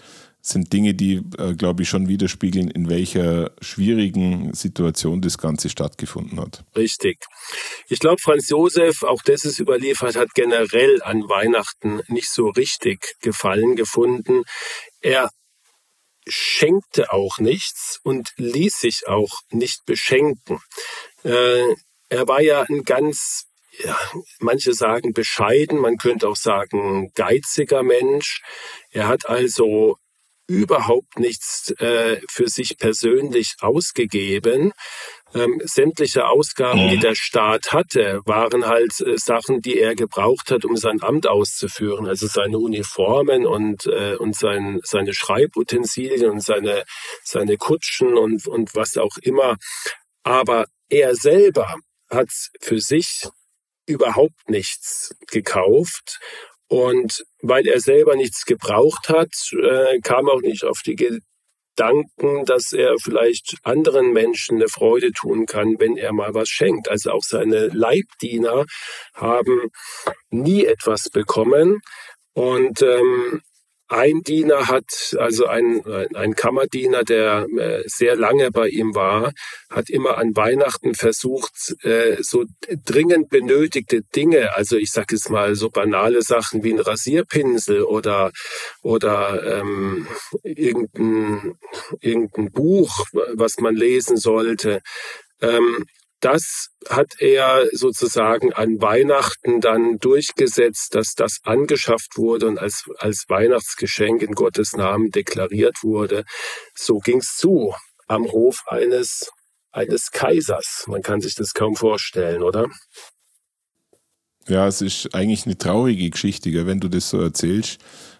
Sind 0.47 0.71
Dinge, 0.71 0.93
die, 0.93 1.23
äh, 1.39 1.55
glaube 1.55 1.81
ich, 1.81 1.89
schon 1.89 2.08
widerspiegeln, 2.08 2.69
in 2.69 2.88
welcher 2.88 3.51
schwierigen 3.62 4.53
Situation 4.53 5.19
das 5.19 5.39
Ganze 5.39 5.69
stattgefunden 5.69 6.39
hat. 6.39 6.63
Richtig. 6.75 7.17
Ich 7.89 7.97
glaube, 7.97 8.21
Franz 8.21 8.49
Josef, 8.49 9.01
auch 9.01 9.23
das 9.23 9.43
ist 9.43 9.60
überliefert, 9.60 10.15
hat 10.15 10.36
generell 10.36 11.01
an 11.01 11.27
Weihnachten 11.27 12.01
nicht 12.10 12.29
so 12.29 12.49
richtig 12.49 13.15
Gefallen 13.21 13.75
gefunden. 13.75 14.43
Er 15.01 15.31
schenkte 16.27 17.12
auch 17.12 17.39
nichts 17.39 17.99
und 18.03 18.29
ließ 18.38 18.79
sich 18.79 19.08
auch 19.08 19.41
nicht 19.49 19.86
beschenken. 19.88 20.60
Äh, 21.23 21.73
er 22.10 22.27
war 22.27 22.41
ja 22.41 22.62
ein 22.69 22.84
ganz, 22.84 23.45
ja, 23.84 23.97
manche 24.39 24.73
sagen 24.73 25.12
bescheiden, 25.13 25.79
man 25.79 25.97
könnte 25.97 26.27
auch 26.29 26.36
sagen 26.36 27.12
geiziger 27.15 27.81
Mensch. 27.81 28.41
Er 28.91 29.08
hat 29.08 29.25
also 29.27 29.97
überhaupt 30.47 31.19
nichts 31.19 31.71
äh, 31.79 32.19
für 32.29 32.47
sich 32.47 32.77
persönlich 32.77 33.55
ausgegeben. 33.62 34.73
Ähm, 35.34 35.60
sämtliche 35.65 36.27
Ausgaben, 36.27 36.89
die 36.89 36.97
der 36.97 37.15
Staat 37.15 37.73
hatte, 37.73 38.21
waren 38.25 38.67
halt 38.67 39.01
äh, 39.01 39.17
Sachen, 39.17 39.62
die 39.62 39.79
er 39.79 39.95
gebraucht 39.95 40.51
hat, 40.51 40.63
um 40.63 40.77
sein 40.77 41.01
Amt 41.01 41.27
auszuführen. 41.27 42.08
Also 42.08 42.27
seine 42.27 42.58
Uniformen 42.58 43.45
und, 43.45 43.86
äh, 43.88 44.15
und 44.15 44.36
sein, 44.36 44.79
seine 44.84 45.13
Schreibutensilien 45.13 46.29
und 46.29 46.41
seine, 46.41 46.84
seine 47.23 47.58
Kutschen 47.58 48.15
und, 48.15 48.47
und 48.47 48.75
was 48.75 48.97
auch 48.97 49.17
immer. 49.21 49.58
Aber 50.23 50.65
er 50.89 51.15
selber 51.15 51.75
hat 52.10 52.29
für 52.62 52.79
sich 52.79 53.27
überhaupt 53.88 54.49
nichts 54.49 55.15
gekauft. 55.27 56.19
Und 56.75 57.23
weil 57.41 57.65
er 57.67 57.79
selber 57.79 58.17
nichts 58.17 58.43
gebraucht 58.43 59.07
hat, 59.07 59.31
äh, 59.53 59.97
kam 60.01 60.27
auch 60.27 60.41
nicht 60.41 60.65
auf 60.65 60.81
die 60.85 60.97
Gedanken, 60.97 62.43
dass 62.43 62.73
er 62.73 62.95
vielleicht 63.01 63.55
anderen 63.63 64.11
Menschen 64.11 64.57
eine 64.57 64.67
Freude 64.67 65.13
tun 65.13 65.45
kann, 65.45 65.79
wenn 65.79 65.95
er 65.95 66.11
mal 66.11 66.33
was 66.33 66.49
schenkt. 66.49 66.89
Also 66.89 67.11
auch 67.11 67.23
seine 67.23 67.67
Leibdiener 67.67 68.65
haben 69.13 69.71
nie 70.31 70.65
etwas 70.65 71.09
bekommen. 71.09 71.79
Und 72.33 72.81
ähm, 72.81 73.41
ein 73.87 74.21
Diener 74.21 74.67
hat, 74.67 75.15
also 75.19 75.45
ein, 75.45 75.83
ein 76.15 76.35
Kammerdiener, 76.35 77.03
der 77.03 77.45
äh, 77.57 77.83
sehr 77.85 78.15
lange 78.15 78.51
bei 78.51 78.67
ihm 78.67 78.95
war, 78.95 79.31
hat 79.69 79.89
immer 79.89 80.17
an 80.17 80.35
Weihnachten 80.35 80.95
versucht, 80.95 81.75
äh, 81.83 82.17
so 82.21 82.45
dringend 82.83 83.29
benötigte 83.29 84.01
Dinge, 84.01 84.55
also 84.55 84.77
ich 84.77 84.91
sage 84.91 85.15
es 85.15 85.29
mal 85.29 85.55
so 85.55 85.69
banale 85.69 86.23
Sachen 86.23 86.63
wie 86.63 86.73
ein 86.73 86.79
Rasierpinsel 86.79 87.83
oder, 87.83 88.31
oder 88.81 89.59
ähm, 89.59 90.07
irgendein, 90.43 91.57
irgendein 92.01 92.51
Buch, 92.51 93.05
was 93.33 93.59
man 93.59 93.75
lesen 93.75 94.17
sollte, 94.17 94.81
ähm, 95.41 95.85
das 96.25 96.69
hat 96.89 97.13
er 97.19 97.67
sozusagen 97.71 98.51
an 98.51 98.81
Weihnachten 98.81 99.61
dann 99.61 99.99
durchgesetzt, 99.99 100.95
dass 100.95 101.13
das 101.13 101.38
angeschafft 101.43 102.17
wurde 102.17 102.47
und 102.47 102.57
als, 102.57 102.85
als 102.97 103.25
Weihnachtsgeschenk 103.27 104.23
in 104.23 104.31
Gottes 104.31 104.73
Namen 104.73 105.11
deklariert 105.11 105.83
wurde. 105.83 106.23
So 106.73 106.97
ging's 106.97 107.38
zu 107.38 107.75
am 108.07 108.23
Hof 108.25 108.63
eines, 108.65 109.29
eines 109.71 110.09
Kaisers. 110.09 110.85
Man 110.88 111.03
kann 111.03 111.21
sich 111.21 111.35
das 111.35 111.53
kaum 111.53 111.75
vorstellen, 111.75 112.41
oder? 112.41 112.69
Ja, 114.47 114.67
es 114.67 114.81
ist 114.81 115.13
eigentlich 115.13 115.45
eine 115.45 115.59
traurige 115.59 116.09
Geschichte, 116.09 116.65
wenn 116.65 116.79
du 116.79 116.88
das 116.88 117.11
so 117.11 117.21
erzählst, 117.21 117.79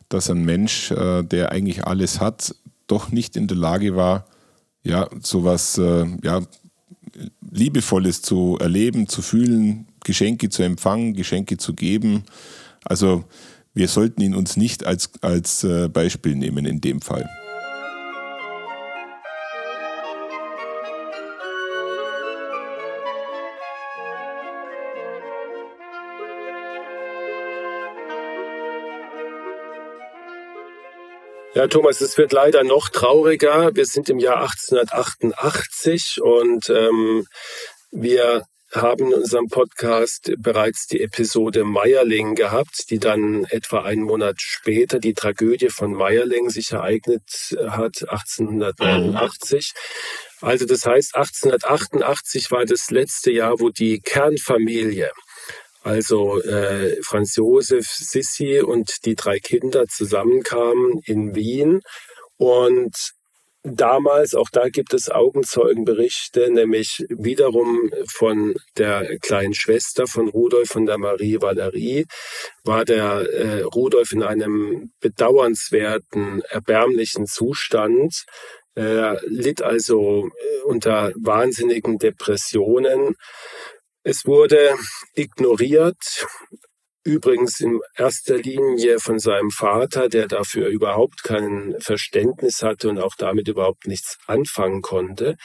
dass 0.10 0.30
ein 0.30 0.46
Mensch, 0.46 0.92
äh, 0.92 1.24
der 1.24 1.52
eigentlich 1.52 1.86
alles 1.86 2.20
hat, 2.20 2.54
doch 2.86 3.10
nicht 3.10 3.36
in 3.36 3.48
der 3.48 3.58
Lage 3.58 3.96
war, 3.96 4.28
ja, 4.84 5.10
sowas, 5.20 5.80
äh, 5.80 6.06
ja, 6.22 6.42
Liebevolles 7.52 8.22
zu 8.22 8.58
erleben, 8.60 9.08
zu 9.08 9.22
fühlen, 9.22 9.88
Geschenke 10.04 10.50
zu 10.50 10.64
empfangen, 10.64 11.14
Geschenke 11.14 11.58
zu 11.58 11.74
geben. 11.74 12.24
Also 12.84 13.26
wir 13.74 13.88
sollten 13.88 14.22
ihn 14.22 14.36
uns 14.36 14.58
nicht 14.58 14.86
als, 14.86 15.12
als 15.22 15.64
äh, 15.64 15.90
Beispiel 15.90 16.36
nehmen 16.36 16.66
in 16.66 16.82
dem 16.82 17.02
Fall. 17.02 17.30
Ja, 31.56 31.68
Thomas, 31.68 32.02
es 32.02 32.18
wird 32.18 32.34
leider 32.34 32.66
noch 32.66 32.90
trauriger. 32.90 33.74
Wir 33.76 33.86
sind 33.86 34.10
im 34.10 34.20
Jahr 34.20 34.42
1888 34.42 36.22
und 36.22 36.70
ähm, 36.70 37.26
wir 37.92 38.44
haben 38.74 39.08
in 39.08 39.14
unserem 39.14 39.48
Podcast 39.48 40.34
bereits 40.38 40.88
die 40.88 41.00
Episode 41.00 41.64
Meierling 41.64 42.36
gehabt, 42.36 42.90
die 42.90 43.00
dann 43.00 43.46
etwa 43.46 43.84
einen 43.84 44.04
Monat 44.04 44.36
später 44.42 45.00
die 45.00 45.14
Tragödie 45.14 45.70
von 45.70 45.94
Meierling 45.94 46.50
sich 46.50 46.74
ereignet 46.74 47.56
hat, 47.70 48.04
1889. 48.06 49.72
Also 50.42 50.66
das 50.66 50.86
heißt, 50.86 51.16
1888 51.16 52.52
war 52.52 52.66
das 52.66 52.92
letzte 52.92 53.32
Jahr, 53.32 53.62
wo 53.62 53.70
die 53.70 54.02
Kernfamilie 54.02 55.10
also 55.86 56.42
äh, 56.42 56.98
Franz 57.04 57.36
Josef, 57.36 57.86
Sissi 57.86 58.60
und 58.60 59.06
die 59.06 59.14
drei 59.14 59.38
Kinder 59.38 59.86
zusammenkamen 59.88 61.00
in 61.06 61.36
Wien. 61.36 61.82
Und 62.38 62.96
damals, 63.62 64.34
auch 64.34 64.50
da 64.52 64.70
gibt 64.70 64.96
es 64.96 65.10
Augenzeugenberichte, 65.10 66.52
nämlich 66.52 67.06
wiederum 67.10 67.92
von 68.08 68.56
der 68.78 69.20
kleinen 69.20 69.54
Schwester 69.54 70.08
von 70.08 70.28
Rudolf, 70.28 70.70
von 70.70 70.88
der 70.88 70.98
Marie 70.98 71.40
Valerie, 71.40 72.06
war 72.64 72.84
der 72.84 73.30
äh, 73.32 73.62
Rudolf 73.62 74.12
in 74.12 74.24
einem 74.24 74.92
bedauernswerten, 75.02 76.42
erbärmlichen 76.50 77.28
Zustand. 77.28 78.26
Er 78.74 79.22
litt 79.28 79.62
also 79.62 80.28
äh, 80.28 80.62
unter 80.64 81.14
wahnsinnigen 81.16 82.00
Depressionen. 82.00 83.16
Es 84.08 84.28
wurde 84.28 84.76
ignoriert, 85.16 86.28
übrigens 87.04 87.60
in 87.60 87.80
erster 87.98 88.38
Linie 88.38 89.00
von 89.00 89.18
seinem 89.18 89.50
Vater, 89.50 90.10
der 90.10 90.28
dafür 90.28 90.68
überhaupt 90.68 91.24
kein 91.24 91.76
Verständnis 91.80 92.62
hatte 92.62 92.90
und 92.90 93.00
auch 93.00 93.16
damit 93.18 93.48
überhaupt 93.48 93.88
nichts 93.88 94.20
anfangen 94.28 94.84
konnte. 94.84 95.38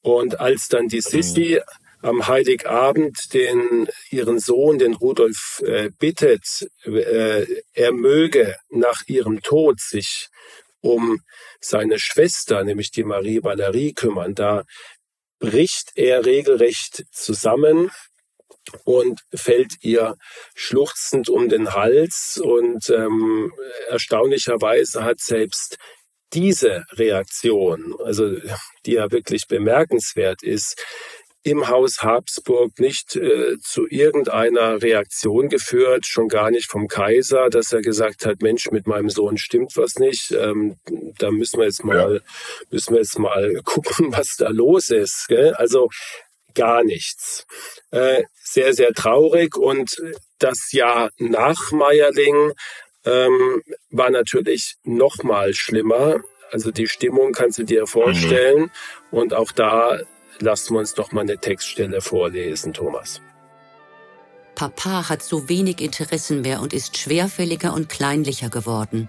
Und 0.00 0.38
als 0.38 0.68
dann 0.68 0.86
die 0.86 1.00
Sissi 1.00 1.60
am 2.00 2.28
Heiligabend 2.28 3.34
den 3.34 3.88
ihren 4.10 4.38
Sohn, 4.38 4.78
den 4.78 4.94
Rudolf, 4.94 5.60
äh, 5.66 5.90
bittet, 5.98 6.68
äh, 6.84 7.46
er 7.72 7.92
möge 7.92 8.54
nach 8.70 9.02
ihrem 9.08 9.42
Tod 9.42 9.80
sich 9.80 10.28
um 10.80 11.18
seine 11.60 11.98
Schwester, 11.98 12.62
nämlich 12.62 12.92
die 12.92 13.02
Marie 13.02 13.42
Valerie, 13.42 13.92
kümmern. 13.92 14.36
Da 14.36 14.62
bricht 15.38 15.92
er 15.94 16.24
regelrecht 16.24 17.04
zusammen 17.12 17.90
und 18.84 19.20
fällt 19.34 19.74
ihr 19.82 20.16
schluchzend 20.54 21.28
um 21.28 21.48
den 21.48 21.72
Hals. 21.74 22.40
Und 22.42 22.90
ähm, 22.90 23.52
erstaunlicherweise 23.88 25.04
hat 25.04 25.20
selbst 25.20 25.78
diese 26.32 26.84
Reaktion, 26.92 27.94
also 28.04 28.36
die 28.84 28.92
ja 28.92 29.10
wirklich 29.10 29.46
bemerkenswert 29.48 30.42
ist, 30.42 30.84
im 31.42 31.68
Haus 31.68 32.02
Habsburg 32.02 32.78
nicht 32.78 33.16
äh, 33.16 33.58
zu 33.60 33.86
irgendeiner 33.88 34.82
Reaktion 34.82 35.48
geführt, 35.48 36.06
schon 36.06 36.28
gar 36.28 36.50
nicht 36.50 36.70
vom 36.70 36.88
Kaiser, 36.88 37.48
dass 37.48 37.72
er 37.72 37.80
gesagt 37.80 38.26
hat, 38.26 38.42
Mensch, 38.42 38.70
mit 38.70 38.86
meinem 38.86 39.08
Sohn 39.08 39.38
stimmt 39.38 39.76
was 39.76 39.96
nicht. 39.96 40.32
Ähm, 40.32 40.76
da 41.18 41.30
müssen 41.30 41.58
wir 41.58 41.66
jetzt 41.66 41.84
mal, 41.84 42.16
ja. 42.16 42.20
müssen 42.70 42.94
wir 42.94 43.00
jetzt 43.00 43.18
mal 43.18 43.60
gucken, 43.64 44.12
was 44.12 44.36
da 44.36 44.48
los 44.48 44.90
ist. 44.90 45.26
Gell? 45.28 45.54
Also 45.54 45.88
gar 46.54 46.82
nichts. 46.82 47.46
Äh, 47.92 48.24
sehr, 48.42 48.74
sehr 48.74 48.92
traurig. 48.92 49.56
Und 49.56 49.96
das 50.38 50.72
Jahr 50.72 51.10
nach 51.18 51.70
Meierling 51.70 52.52
ähm, 53.04 53.62
war 53.90 54.10
natürlich 54.10 54.76
noch 54.82 55.22
mal 55.22 55.54
schlimmer. 55.54 56.20
Also 56.50 56.70
die 56.72 56.88
Stimmung 56.88 57.32
kannst 57.32 57.58
du 57.58 57.62
dir 57.62 57.86
vorstellen. 57.86 58.62
Mhm. 58.62 58.70
Und 59.10 59.34
auch 59.34 59.52
da 59.52 60.00
lassen 60.40 60.74
wir 60.74 60.80
uns 60.80 60.94
doch 60.94 61.12
mal 61.12 61.22
eine 61.22 61.38
Textstelle 61.38 62.00
vorlesen, 62.00 62.72
Thomas. 62.72 63.20
Papa 64.54 65.08
hat 65.08 65.22
so 65.22 65.48
wenig 65.48 65.80
Interessen 65.80 66.40
mehr 66.40 66.60
und 66.60 66.72
ist 66.72 66.96
schwerfälliger 66.96 67.72
und 67.72 67.88
kleinlicher 67.88 68.48
geworden. 68.48 69.08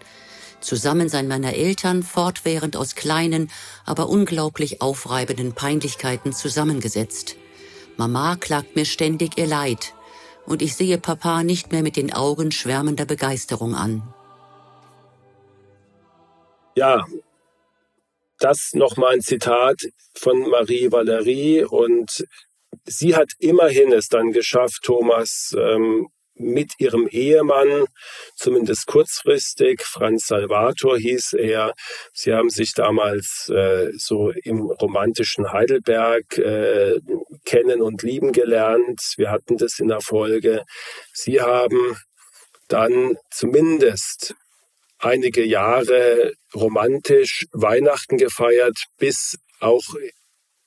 Zusammen 0.61 1.09
sein 1.09 1.27
meiner 1.27 1.53
Eltern 1.53 2.03
fortwährend 2.03 2.75
aus 2.75 2.95
kleinen, 2.95 3.49
aber 3.85 4.09
unglaublich 4.09 4.81
aufreibenden 4.81 5.53
Peinlichkeiten 5.53 6.33
zusammengesetzt. 6.33 7.37
Mama 7.97 8.35
klagt 8.35 8.75
mir 8.75 8.85
ständig 8.85 9.37
ihr 9.37 9.47
Leid, 9.47 9.93
und 10.45 10.61
ich 10.61 10.75
sehe 10.75 10.97
Papa 10.97 11.43
nicht 11.43 11.71
mehr 11.71 11.83
mit 11.83 11.95
den 11.95 12.13
Augen 12.13 12.51
schwärmender 12.51 13.05
Begeisterung 13.05 13.75
an. 13.75 14.03
Ja, 16.75 17.05
das 18.39 18.71
nochmal 18.73 19.15
ein 19.15 19.21
Zitat 19.21 19.81
von 20.15 20.49
Marie 20.49 20.91
Valerie 20.91 21.63
und 21.63 22.25
sie 22.85 23.15
hat 23.15 23.31
immerhin 23.39 23.91
es 23.91 24.07
dann 24.07 24.31
geschafft, 24.31 24.81
Thomas, 24.83 25.55
ähm, 25.57 26.07
mit 26.39 26.71
ihrem 26.79 27.07
Ehemann, 27.07 27.85
zumindest 28.35 28.87
kurzfristig, 28.87 29.81
Franz 29.83 30.27
Salvator 30.27 30.97
hieß 30.97 31.33
er. 31.33 31.73
Sie 32.13 32.33
haben 32.33 32.49
sich 32.49 32.73
damals 32.73 33.51
äh, 33.53 33.91
so 33.97 34.31
im 34.31 34.61
romantischen 34.61 35.51
Heidelberg 35.51 36.37
äh, 36.37 36.99
kennen 37.45 37.81
und 37.81 38.03
lieben 38.03 38.31
gelernt. 38.31 39.01
Wir 39.17 39.31
hatten 39.31 39.57
das 39.57 39.79
in 39.79 39.89
der 39.89 40.01
Folge. 40.01 40.63
Sie 41.13 41.41
haben 41.41 41.97
dann 42.69 43.17
zumindest 43.31 44.35
einige 44.99 45.43
Jahre 45.43 46.33
romantisch 46.53 47.45
Weihnachten 47.51 48.17
gefeiert, 48.17 48.77
bis 48.97 49.37
auch 49.59 49.83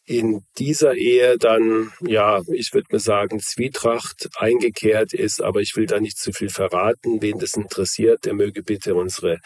in 0.04 0.44
dieser 0.58 0.94
Ehe 0.94 1.38
dann, 1.38 1.92
ja, 2.00 2.42
ich 2.52 2.72
würde 2.72 2.88
mal 2.90 2.98
sagen, 2.98 3.40
Zwietracht 3.40 4.28
eingekehrt 4.36 5.12
ist, 5.12 5.40
aber 5.40 5.60
ich 5.60 5.76
will 5.76 5.86
da 5.86 6.00
nicht 6.00 6.18
zu 6.18 6.32
viel 6.32 6.48
verraten. 6.48 7.22
Wen 7.22 7.38
das 7.38 7.54
interessiert, 7.54 8.24
der 8.24 8.34
möge 8.34 8.62
bitte 8.62 8.94
unsere 8.94 9.38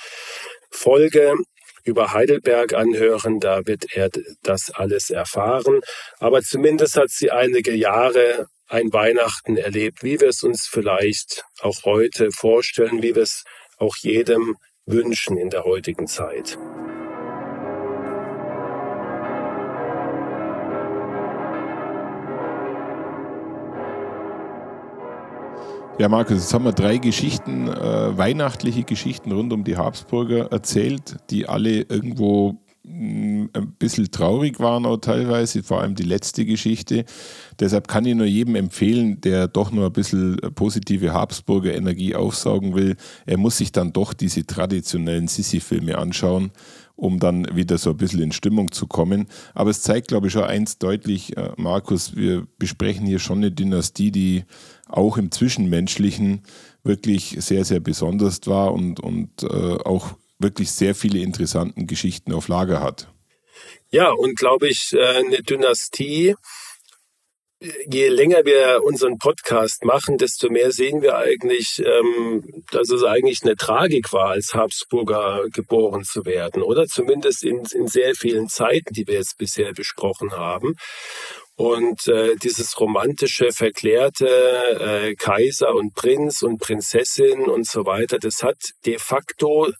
Folge 0.70 1.35
über 1.85 2.12
Heidelberg 2.12 2.75
anhören, 2.75 3.38
da 3.38 3.66
wird 3.66 3.85
er 3.92 4.11
das 4.42 4.70
alles 4.70 5.11
erfahren. 5.11 5.81
Aber 6.18 6.42
zumindest 6.42 6.96
hat 6.96 7.11
sie 7.11 7.31
einige 7.31 7.75
Jahre 7.75 8.46
ein 8.66 8.92
Weihnachten 8.92 9.57
erlebt, 9.57 10.03
wie 10.03 10.20
wir 10.20 10.29
es 10.29 10.42
uns 10.42 10.66
vielleicht 10.68 11.44
auch 11.61 11.85
heute 11.85 12.33
vorstellen, 12.33 13.03
wie 13.03 13.14
wir 13.14 13.22
es 13.22 13.44
auch 13.79 13.96
jedem 13.96 14.57
wünschen 14.87 15.37
in 15.37 15.51
der 15.51 15.64
heutigen 15.64 16.07
Zeit. 16.07 16.57
Ja, 25.99 26.09
Markus, 26.09 26.37
jetzt 26.37 26.53
haben 26.53 26.64
wir 26.64 26.72
drei 26.72 26.99
Geschichten, 26.99 27.68
äh, 27.68 28.18
weihnachtliche 28.18 28.85
Geschichten 28.85 29.33
rund 29.33 29.53
um 29.53 29.64
die 29.64 29.77
Habsburger 29.77 30.53
erzählt, 30.53 31.16
die 31.31 31.49
alle 31.49 31.81
irgendwo 31.81 32.57
ein 32.88 33.75
bisschen 33.79 34.11
traurig 34.11 34.61
waren 34.61 34.87
auch 34.87 34.99
teilweise, 34.99 35.62
vor 35.62 35.81
allem 35.81 35.94
die 35.94 36.05
letzte 36.05 36.44
Geschichte. 36.44 37.05
Deshalb 37.59 37.88
kann 37.88 38.07
ich 38.07 38.14
nur 38.14 38.27
jedem 38.27 38.55
empfehlen, 38.55 39.20
der 39.20 39.49
doch 39.49 39.72
nur 39.72 39.87
ein 39.87 39.92
bisschen 39.92 40.37
positive 40.55 41.12
Habsburger 41.12 41.75
Energie 41.75 42.14
aufsaugen 42.14 42.75
will, 42.75 42.96
er 43.27 43.38
muss 43.38 43.59
sich 43.59 43.72
dann 43.72 43.92
doch 43.92 44.12
diese 44.12 44.46
traditionellen 44.46 45.29
Sissi-Filme 45.29 45.99
anschauen 45.99 46.53
um 46.99 47.18
dann 47.18 47.46
wieder 47.55 47.77
so 47.77 47.90
ein 47.90 47.99
bisschen 47.99 48.22
in 48.22 48.33
Stimmung 48.33 48.72
zu 48.72 48.87
kommen. 48.87 49.27
Aber 49.55 49.68
es 49.70 49.83
zeigt, 49.83 50.09
glaube 50.09 50.27
ich, 50.29 50.33
schon 50.33 50.44
eins 50.44 50.79
deutlich, 50.79 51.37
äh, 51.37 51.51
Markus, 51.59 52.16
wir 52.16 52.46
besprechen 52.59 53.07
hier 53.07 53.18
schon 53.18 53.38
eine 53.38 53.53
Dynastie, 53.53 54.11
die 54.11 54.44
auch 54.88 55.18
im 55.18 55.31
Zwischenmenschlichen 55.31 56.40
wirklich 56.83 57.37
sehr, 57.40 57.66
sehr 57.66 57.81
besonders 57.81 58.46
war 58.46 58.72
und, 58.72 58.99
und 59.01 59.42
äh, 59.42 59.46
auch 59.85 60.14
wirklich 60.38 60.70
sehr 60.70 60.94
viele 60.94 61.20
interessante 61.20 61.85
Geschichten 61.85 62.33
auf 62.33 62.49
Lager 62.49 62.81
hat. 62.81 63.09
Ja, 63.90 64.11
und 64.11 64.37
glaube 64.37 64.68
ich, 64.68 64.92
äh, 64.92 65.18
eine 65.18 65.42
Dynastie, 65.42 66.35
je 67.88 68.09
länger 68.09 68.44
wir 68.44 68.83
unseren 68.85 69.18
Podcast 69.18 69.85
machen, 69.85 70.18
desto 70.18 70.51
mehr 70.51 70.72
sehen 70.72 71.01
wir 71.01 71.16
eigentlich, 71.16 71.83
ähm, 71.85 72.44
dass 72.70 72.90
es 72.90 73.03
eigentlich 73.03 73.42
eine 73.42 73.57
Tragik 73.57 74.12
war, 74.12 74.31
als 74.31 74.53
Habsburger 74.53 75.44
geboren 75.53 76.05
zu 76.05 76.27
werden, 76.27 76.62
oder 76.62 76.87
zumindest 76.87 77.44
in, 77.44 77.64
in 77.72 77.87
sehr 77.88 78.14
vielen 78.14 78.49
Zeiten, 78.49 78.92
die 78.92 79.07
wir 79.07 79.14
jetzt 79.14 79.38
bisher 79.38 79.72
besprochen 79.72 80.33
haben. 80.33 80.75
Und 81.57 82.07
äh, 82.07 82.37
dieses 82.37 82.79
romantische, 82.79 83.51
verklärte 83.51 84.29
äh, 84.29 85.14
Kaiser 85.14 85.75
und 85.75 85.95
Prinz 85.95 86.42
und 86.42 86.61
Prinzessin 86.61 87.45
und 87.45 87.66
so 87.66 87.87
weiter, 87.87 88.19
das 88.19 88.42
hat 88.42 88.59
de 88.85 88.99
facto, 88.99 89.71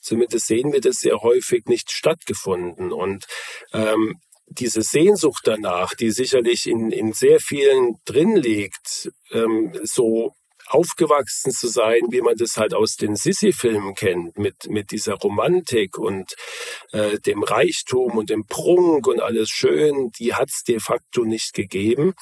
zumindest 0.00 0.46
sehen 0.46 0.72
wir 0.72 0.80
das 0.80 0.96
sehr 0.96 1.20
häufig, 1.20 1.66
nicht 1.66 1.90
stattgefunden. 1.90 2.90
Und 2.90 3.26
ähm, 3.74 4.14
diese 4.46 4.80
Sehnsucht 4.80 5.42
danach, 5.44 5.94
die 5.94 6.10
sicherlich 6.10 6.66
in, 6.66 6.90
in 6.90 7.12
sehr 7.12 7.38
vielen 7.38 7.96
drin 8.06 8.36
liegt, 8.36 9.10
ähm, 9.32 9.72
so 9.82 10.32
aufgewachsen 10.70 11.52
zu 11.52 11.68
sein, 11.68 12.02
wie 12.10 12.20
man 12.20 12.36
das 12.36 12.56
halt 12.56 12.74
aus 12.74 12.96
den 12.96 13.16
Sissi-Filmen 13.16 13.94
kennt, 13.94 14.38
mit, 14.38 14.68
mit 14.68 14.92
dieser 14.92 15.14
Romantik 15.14 15.98
und 15.98 16.34
äh, 16.92 17.18
dem 17.18 17.42
Reichtum 17.42 18.16
und 18.16 18.30
dem 18.30 18.46
Prunk 18.46 19.06
und 19.06 19.20
alles 19.20 19.50
schön, 19.50 20.10
die 20.18 20.34
hat 20.34 20.48
es 20.48 20.62
de 20.62 20.78
facto 20.80 21.24
nicht 21.24 21.54
gegeben. 21.54 22.14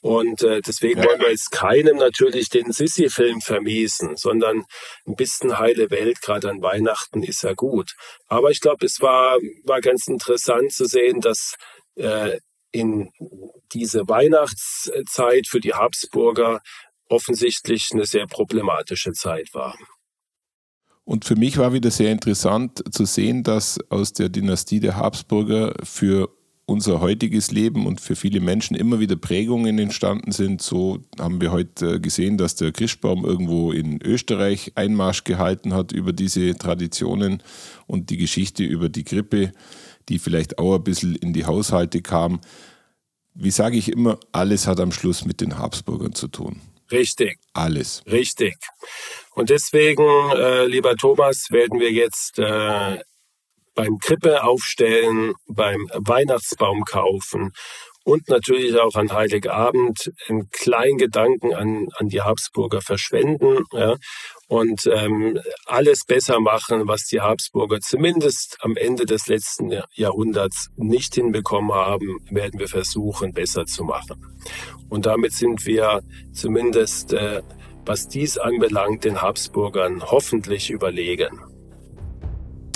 Und 0.00 0.42
äh, 0.42 0.60
deswegen 0.60 1.02
wollen 1.02 1.20
wir 1.20 1.30
jetzt 1.30 1.50
keinem 1.50 1.96
natürlich 1.96 2.48
den 2.48 2.70
Sissi-Film 2.70 3.40
vermiesen, 3.40 4.16
sondern 4.16 4.64
ein 5.06 5.16
bisschen 5.16 5.58
heile 5.58 5.90
Welt, 5.90 6.20
gerade 6.22 6.48
an 6.48 6.62
Weihnachten, 6.62 7.24
ist 7.24 7.42
ja 7.42 7.54
gut. 7.54 7.94
Aber 8.28 8.50
ich 8.50 8.60
glaube, 8.60 8.86
es 8.86 9.00
war, 9.00 9.38
war 9.64 9.80
ganz 9.80 10.06
interessant 10.06 10.72
zu 10.72 10.84
sehen, 10.84 11.20
dass 11.20 11.56
äh, 11.96 12.38
in 12.70 13.10
diese 13.72 14.08
Weihnachtszeit 14.08 15.46
für 15.48 15.60
die 15.60 15.74
Habsburger 15.74 16.60
offensichtlich 17.08 17.88
eine 17.92 18.06
sehr 18.06 18.26
problematische 18.26 19.12
Zeit 19.12 19.48
war. 19.52 19.76
Und 21.04 21.24
für 21.24 21.36
mich 21.36 21.56
war 21.56 21.72
wieder 21.72 21.90
sehr 21.90 22.12
interessant 22.12 22.82
zu 22.92 23.06
sehen, 23.06 23.42
dass 23.42 23.78
aus 23.90 24.12
der 24.12 24.28
Dynastie 24.28 24.78
der 24.78 24.96
Habsburger 24.96 25.74
für 25.82 26.28
unser 26.68 27.00
heutiges 27.00 27.50
Leben 27.50 27.86
und 27.86 27.98
für 27.98 28.14
viele 28.14 28.40
Menschen 28.40 28.76
immer 28.76 29.00
wieder 29.00 29.16
Prägungen 29.16 29.78
entstanden 29.78 30.32
sind. 30.32 30.60
So 30.60 30.98
haben 31.18 31.40
wir 31.40 31.50
heute 31.50 31.98
gesehen, 31.98 32.36
dass 32.36 32.56
der 32.56 32.72
Christbaum 32.72 33.24
irgendwo 33.24 33.72
in 33.72 34.02
Österreich 34.02 34.72
Einmarsch 34.74 35.24
gehalten 35.24 35.72
hat 35.72 35.92
über 35.92 36.12
diese 36.12 36.54
Traditionen 36.56 37.42
und 37.86 38.10
die 38.10 38.18
Geschichte 38.18 38.64
über 38.64 38.90
die 38.90 39.04
Grippe, 39.04 39.52
die 40.10 40.18
vielleicht 40.18 40.58
auch 40.58 40.74
ein 40.74 40.84
bisschen 40.84 41.14
in 41.14 41.32
die 41.32 41.46
Haushalte 41.46 42.02
kam. 42.02 42.40
Wie 43.32 43.50
sage 43.50 43.78
ich 43.78 43.90
immer, 43.90 44.20
alles 44.32 44.66
hat 44.66 44.78
am 44.78 44.92
Schluss 44.92 45.24
mit 45.24 45.40
den 45.40 45.56
Habsburgern 45.58 46.12
zu 46.12 46.28
tun. 46.28 46.60
Richtig. 46.90 47.38
Alles. 47.52 48.02
Richtig. 48.06 48.56
Und 49.34 49.50
deswegen, 49.50 50.30
äh, 50.30 50.66
lieber 50.66 50.96
Thomas, 50.96 51.46
werden 51.50 51.80
wir 51.80 51.92
jetzt 51.92 52.38
äh, 52.38 52.98
beim 53.74 53.98
Krippe 53.98 54.42
aufstellen, 54.42 55.34
beim 55.46 55.88
Weihnachtsbaum 55.94 56.84
kaufen 56.84 57.52
und 58.04 58.28
natürlich 58.28 58.76
auch 58.76 58.94
an 58.94 59.12
Heiligabend 59.12 60.10
einen 60.28 60.48
kleinen 60.50 60.98
Gedanken 60.98 61.54
an, 61.54 61.88
an 61.96 62.08
die 62.08 62.22
Habsburger 62.22 62.80
verschwenden 62.80 63.64
ja, 63.72 63.96
und 64.48 64.88
ähm, 64.92 65.38
alles 65.66 66.04
besser 66.04 66.40
machen, 66.40 66.88
was 66.88 67.04
die 67.04 67.20
Habsburger 67.20 67.80
zumindest 67.80 68.56
am 68.60 68.76
Ende 68.76 69.04
des 69.04 69.26
letzten 69.28 69.72
Jahrhunderts 69.94 70.70
nicht 70.76 71.14
hinbekommen 71.14 71.72
haben, 71.72 72.18
werden 72.30 72.58
wir 72.58 72.68
versuchen, 72.68 73.32
besser 73.32 73.66
zu 73.66 73.84
machen. 73.84 74.24
Und 74.88 75.04
damit 75.06 75.34
sind 75.34 75.66
wir 75.66 76.00
zumindest, 76.32 77.12
äh, 77.12 77.42
was 77.84 78.08
dies 78.08 78.38
anbelangt, 78.38 79.04
den 79.04 79.20
Habsburgern 79.20 80.02
hoffentlich 80.02 80.70
überlegen. 80.70 81.40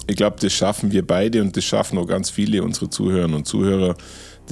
Ich 0.07 0.17
glaube, 0.17 0.37
das 0.41 0.53
schaffen 0.53 0.93
wir 0.93 1.07
beide 1.07 1.41
und 1.41 1.57
das 1.57 1.65
schaffen 1.65 1.97
auch 1.97 2.07
ganz 2.07 2.29
viele 2.29 2.63
unserer 2.63 2.91
Zuhörerinnen 2.91 3.37
und 3.37 3.47
Zuhörer 3.47 3.97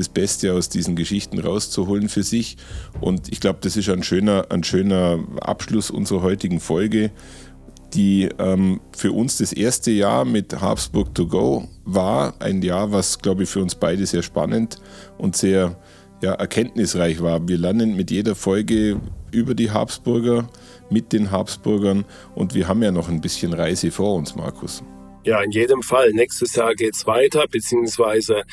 das 0.01 0.09
Beste 0.09 0.55
aus 0.55 0.69
diesen 0.69 0.97
Geschichten 0.97 1.39
rauszuholen 1.39 2.09
für 2.09 2.23
sich. 2.23 2.57
Und 3.01 3.31
ich 3.31 3.41
glaube, 3.41 3.59
das 3.63 3.77
ist 3.77 3.89
ein 3.89 4.03
schöner, 4.03 4.47
ein 4.49 4.65
schöner 4.65 5.23
Abschluss 5.41 5.91
unserer 5.91 6.23
heutigen 6.23 6.59
Folge, 6.59 7.13
die 7.95 8.29
ähm, 8.39 8.81
für 8.97 9.13
uns 9.13 9.39
das 9.39 9.53
erste 9.53 9.91
Jahr 9.91 10.25
mit 10.25 10.61
Habsburg 10.61 11.15
to 11.15 11.27
go 11.27 11.69
war. 11.85 12.35
Ein 12.41 12.63
Jahr, 12.63 12.93
was, 12.93 13.19
glaube 13.19 13.43
ich, 13.43 13.51
für 13.51 13.61
uns 13.61 13.75
beide 13.75 14.07
sehr 14.07 14.23
spannend 14.23 14.81
und 15.19 15.37
sehr 15.37 15.77
ja, 16.23 16.33
erkenntnisreich 16.33 17.23
war. 17.23 17.47
Wir 17.47 17.59
lernen 17.59 17.97
mit 17.97 18.11
jeder 18.11 18.35
Folge 18.35 19.01
über 19.33 19.55
die 19.55 19.71
Habsburger, 19.71 20.49
mit 20.91 21.13
den 21.13 21.31
Habsburgern 21.31 22.05
und 22.35 22.55
wir 22.55 22.69
haben 22.69 22.83
ja 22.83 22.91
noch 22.91 23.09
ein 23.09 23.21
bisschen 23.21 23.53
Reise 23.53 23.91
vor 23.91 24.15
uns, 24.15 24.35
Markus. 24.35 24.83
Ja, 25.23 25.43
in 25.43 25.51
jedem 25.51 25.83
Fall. 25.83 26.13
Nächstes 26.13 26.57
Jahr 26.57 26.75
geht's 26.75 27.07
weiter, 27.07 27.47
beziehungsweise 27.51 28.45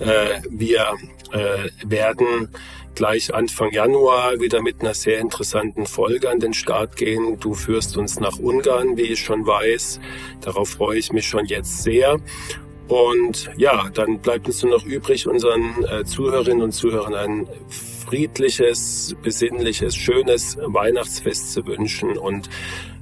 äh, 0.00 0.40
wir 0.50 0.94
äh, 1.32 1.68
werden 1.84 2.48
gleich 2.94 3.34
Anfang 3.34 3.72
Januar 3.72 4.38
wieder 4.38 4.60
mit 4.60 4.80
einer 4.80 4.94
sehr 4.94 5.18
interessanten 5.18 5.86
Folge 5.86 6.30
an 6.30 6.40
den 6.40 6.52
Start 6.52 6.96
gehen. 6.96 7.40
Du 7.40 7.54
führst 7.54 7.96
uns 7.96 8.20
nach 8.20 8.38
Ungarn, 8.38 8.96
wie 8.96 9.02
ich 9.02 9.20
schon 9.20 9.46
weiß. 9.46 10.00
Darauf 10.42 10.70
freue 10.70 10.98
ich 10.98 11.12
mich 11.12 11.26
schon 11.26 11.46
jetzt 11.46 11.82
sehr. 11.82 12.18
Und 12.86 13.50
ja, 13.56 13.88
dann 13.94 14.18
bleibt 14.18 14.46
uns 14.46 14.62
nur 14.62 14.72
noch 14.72 14.84
übrig, 14.84 15.26
unseren 15.26 15.84
äh, 15.84 16.04
Zuhörerinnen 16.04 16.62
und 16.62 16.72
Zuhörern 16.72 17.14
ein 17.14 17.48
friedliches, 18.06 19.16
besinnliches, 19.22 19.96
schönes 19.96 20.58
Weihnachtsfest 20.60 21.54
zu 21.54 21.66
wünschen 21.66 22.18
und 22.18 22.50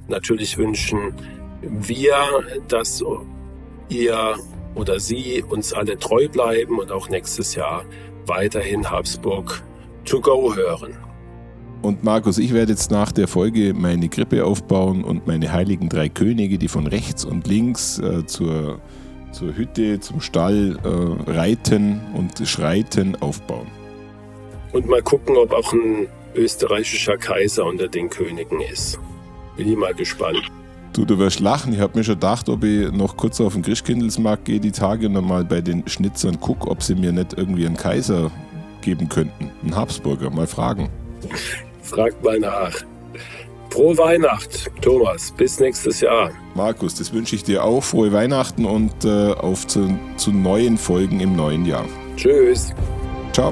natürlich 0.07 0.57
wünschen 0.57 1.13
wir, 1.63 2.15
dass 2.67 3.03
ihr 3.89 4.35
oder 4.75 4.99
sie 4.99 5.43
uns 5.43 5.73
alle 5.73 5.97
treu 5.97 6.27
bleiben 6.27 6.79
und 6.79 6.91
auch 6.91 7.09
nächstes 7.09 7.55
Jahr 7.55 7.85
weiterhin 8.25 8.89
Habsburg 8.89 9.63
to 10.05 10.19
go 10.19 10.55
hören. 10.55 10.97
Und 11.81 12.03
Markus, 12.03 12.37
ich 12.37 12.53
werde 12.53 12.71
jetzt 12.71 12.91
nach 12.91 13.11
der 13.11 13.27
Folge 13.27 13.73
meine 13.73 14.07
Krippe 14.07 14.45
aufbauen 14.45 15.03
und 15.03 15.27
meine 15.27 15.51
heiligen 15.51 15.89
drei 15.89 16.07
Könige, 16.07 16.57
die 16.57 16.69
von 16.69 16.87
rechts 16.87 17.25
und 17.25 17.45
links 17.45 17.99
äh, 17.99 18.25
zur, 18.25 18.79
zur 19.33 19.55
Hütte, 19.57 19.99
zum 19.99 20.21
Stall 20.21 20.79
äh, 20.81 21.31
reiten 21.31 21.99
und 22.13 22.47
schreiten, 22.47 23.17
aufbauen. 23.21 23.67
Und 24.71 24.87
mal 24.87 25.01
gucken, 25.01 25.35
ob 25.35 25.51
auch 25.51 25.73
ein 25.73 26.07
österreichischer 26.35 27.17
Kaiser 27.17 27.65
unter 27.65 27.89
den 27.89 28.09
Königen 28.09 28.61
ist. 28.61 28.97
Bin 29.57 29.69
ich 29.69 29.77
mal 29.77 29.93
gespannt. 29.93 30.41
Du, 30.93 31.05
du 31.05 31.17
wirst 31.17 31.39
lachen. 31.39 31.73
Ich 31.73 31.79
habe 31.79 31.97
mir 31.97 32.03
schon 32.03 32.15
gedacht, 32.15 32.47
ob 32.49 32.63
ich 32.63 32.91
noch 32.91 33.17
kurz 33.17 33.41
auf 33.41 33.53
den 33.53 33.63
Christkindlesmarkt 33.63 34.45
gehe 34.45 34.59
die 34.59 34.71
Tage 34.71 35.07
und 35.07 35.27
mal 35.27 35.43
bei 35.43 35.59
den 35.59 35.87
Schnitzern 35.87 36.39
gucke, 36.39 36.69
ob 36.69 36.83
sie 36.83 36.93
mir 36.95 37.11
nicht 37.11 37.33
irgendwie 37.33 37.65
einen 37.65 37.75
Kaiser 37.77 38.31
geben 38.81 39.09
könnten. 39.09 39.49
Einen 39.63 39.75
Habsburger. 39.75 40.29
Mal 40.29 40.45
fragen. 40.45 40.89
Fragt 41.81 42.23
mal 42.23 42.39
nach. 42.39 42.73
Frohe 43.71 43.97
Weihnacht, 43.97 44.69
Thomas. 44.81 45.31
Bis 45.31 45.59
nächstes 45.59 45.99
Jahr. 46.01 46.29
Markus, 46.53 46.93
das 46.93 47.11
wünsche 47.11 47.35
ich 47.35 47.43
dir 47.43 47.63
auch. 47.63 47.83
Frohe 47.83 48.13
Weihnachten 48.13 48.65
und 48.65 49.03
äh, 49.03 49.33
auf 49.33 49.65
zu, 49.65 49.97
zu 50.15 50.31
neuen 50.31 50.77
Folgen 50.77 51.19
im 51.21 51.35
neuen 51.35 51.65
Jahr. 51.65 51.85
Tschüss. 52.15 52.71
Ciao. 53.31 53.51